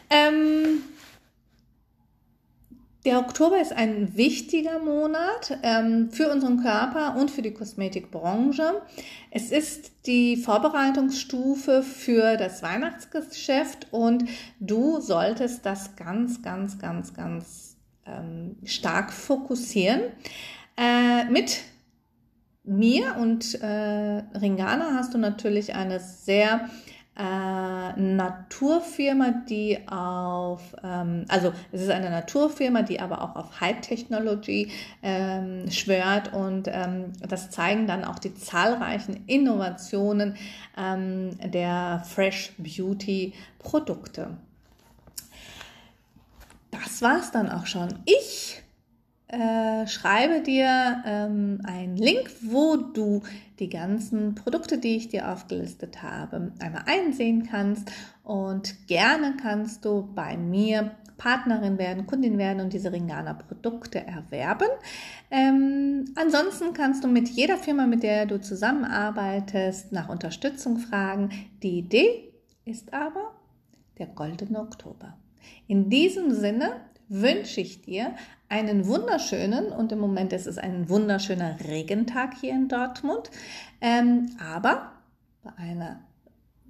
Ähm, 0.09 0.83
der 3.07 3.18
Oktober 3.18 3.59
ist 3.59 3.73
ein 3.73 4.14
wichtiger 4.16 4.79
Monat 4.79 5.59
ähm, 5.62 6.11
für 6.11 6.31
unseren 6.31 6.62
Körper 6.62 7.16
und 7.16 7.31
für 7.31 7.41
die 7.41 7.55
Kosmetikbranche. 7.55 8.83
Es 9.31 9.51
ist 9.51 9.93
die 10.07 10.37
Vorbereitungsstufe 10.37 11.83
für 11.83 12.37
das 12.37 12.62
Weihnachtsgeschäft 12.62 13.87
und 13.91 14.25
du 14.59 15.01
solltest 15.01 15.64
das 15.64 15.97
ganz, 15.97 16.43
ganz, 16.43 16.79
ganz, 16.79 17.14
ganz 17.14 17.77
ähm, 18.05 18.57
stark 18.64 19.14
fokussieren. 19.14 20.03
Äh, 20.77 21.25
mit 21.25 21.62
mir 22.64 23.16
und 23.16 23.61
äh, 23.61 23.66
Ringana 24.39 24.95
hast 24.95 25.14
du 25.14 25.18
natürlich 25.18 25.75
eine 25.75 25.99
sehr 26.01 26.68
äh, 27.21 28.01
Naturfirma, 28.01 29.43
die 29.49 29.79
auf, 29.89 30.75
ähm, 30.83 31.25
also 31.29 31.53
es 31.73 31.83
ist 31.83 31.91
eine 31.91 32.09
Naturfirma, 32.09 32.83
die 32.83 33.01
aber 33.01 33.23
auch 33.23 33.37
auf 33.37 33.61
High 33.61 33.81
Technology 33.81 34.71
ähm, 35.03 35.71
schwört 35.71 36.33
und 36.33 36.68
ähm, 36.68 37.12
das 37.29 37.51
zeigen 37.51 37.87
dann 37.87 38.05
auch 38.05 38.18
die 38.18 38.35
zahlreichen 38.35 39.25
Innovationen 39.27 40.37
ähm, 40.79 41.37
der 41.45 42.03
Fresh 42.09 42.53
Beauty 42.57 43.35
Produkte. 43.59 44.37
Das 46.71 47.03
war's 47.03 47.33
dann 47.33 47.51
auch 47.51 47.66
schon. 47.66 47.99
Ich 48.07 48.62
äh, 49.31 49.87
schreibe 49.87 50.43
dir 50.43 51.03
ähm, 51.07 51.61
einen 51.64 51.97
Link, 51.97 52.31
wo 52.43 52.76
du 52.76 53.22
die 53.61 53.68
ganzen 53.68 54.35
Produkte, 54.35 54.78
die 54.78 54.97
ich 54.97 55.09
dir 55.09 55.31
aufgelistet 55.31 56.03
habe, 56.03 56.53
einmal 56.59 56.83
einsehen 56.87 57.47
kannst. 57.49 57.91
Und 58.24 58.89
gerne 58.89 59.37
kannst 59.41 59.85
du 59.85 60.09
bei 60.14 60.37
mir 60.37 60.93
Partnerin 61.16 61.78
werden, 61.78 62.07
Kundin 62.07 62.39
werden 62.39 62.62
und 62.62 62.72
diese 62.72 62.93
Ringana 62.93 63.35
Produkte 63.35 64.05
erwerben. 64.05 64.68
Ähm, 65.31 66.07
ansonsten 66.16 66.72
kannst 66.72 67.05
du 67.05 67.09
mit 67.09 67.28
jeder 67.28 67.59
Firma, 67.59 67.87
mit 67.87 68.03
der 68.03 68.26
du 68.26 68.41
zusammenarbeitest, 68.41 69.93
nach 69.93 70.09
Unterstützung 70.09 70.78
fragen. 70.78 71.28
Die 71.62 71.78
Idee 71.78 72.33
ist 72.64 72.93
aber 72.95 73.33
der 73.99 74.07
goldene 74.07 74.61
Oktober. 74.61 75.18
In 75.68 75.91
diesem 75.91 76.33
Sinne 76.33 76.70
wünsche 77.11 77.61
ich 77.61 77.82
dir 77.82 78.14
einen 78.48 78.86
wunderschönen, 78.86 79.66
und 79.66 79.92
im 79.92 79.98
Moment 79.98 80.32
ist 80.32 80.46
es 80.46 80.56
ein 80.56 80.88
wunderschöner 80.88 81.58
Regentag 81.61 82.34
hier 82.40 82.54
in 82.54 82.68
Dortmund, 82.68 83.30
ähm, 83.80 84.30
aber 84.38 84.92
bei 85.42 85.52
einer 85.58 86.00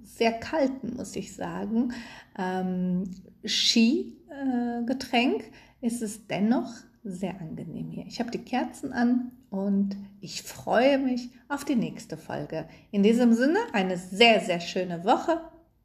sehr 0.03 0.33
kalten, 0.33 0.95
muss 0.97 1.15
ich 1.15 1.35
sagen, 1.35 1.93
ähm, 2.37 3.03
Ski-Getränk 3.45 5.43
äh, 5.43 5.87
ist 5.87 6.01
es 6.01 6.27
dennoch 6.27 6.71
sehr 7.03 7.39
angenehm 7.39 7.89
hier. 7.89 8.05
Ich 8.07 8.19
habe 8.19 8.31
die 8.31 8.43
Kerzen 8.43 8.93
an 8.93 9.31
und 9.49 9.95
ich 10.19 10.43
freue 10.43 10.99
mich 10.99 11.29
auf 11.49 11.65
die 11.65 11.75
nächste 11.75 12.17
Folge. 12.17 12.67
In 12.91 13.03
diesem 13.03 13.33
Sinne 13.33 13.59
eine 13.73 13.97
sehr, 13.97 14.39
sehr 14.41 14.59
schöne 14.59 15.03
Woche. 15.03 15.41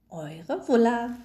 Eure 0.09 0.68
Wulla. 0.68 1.16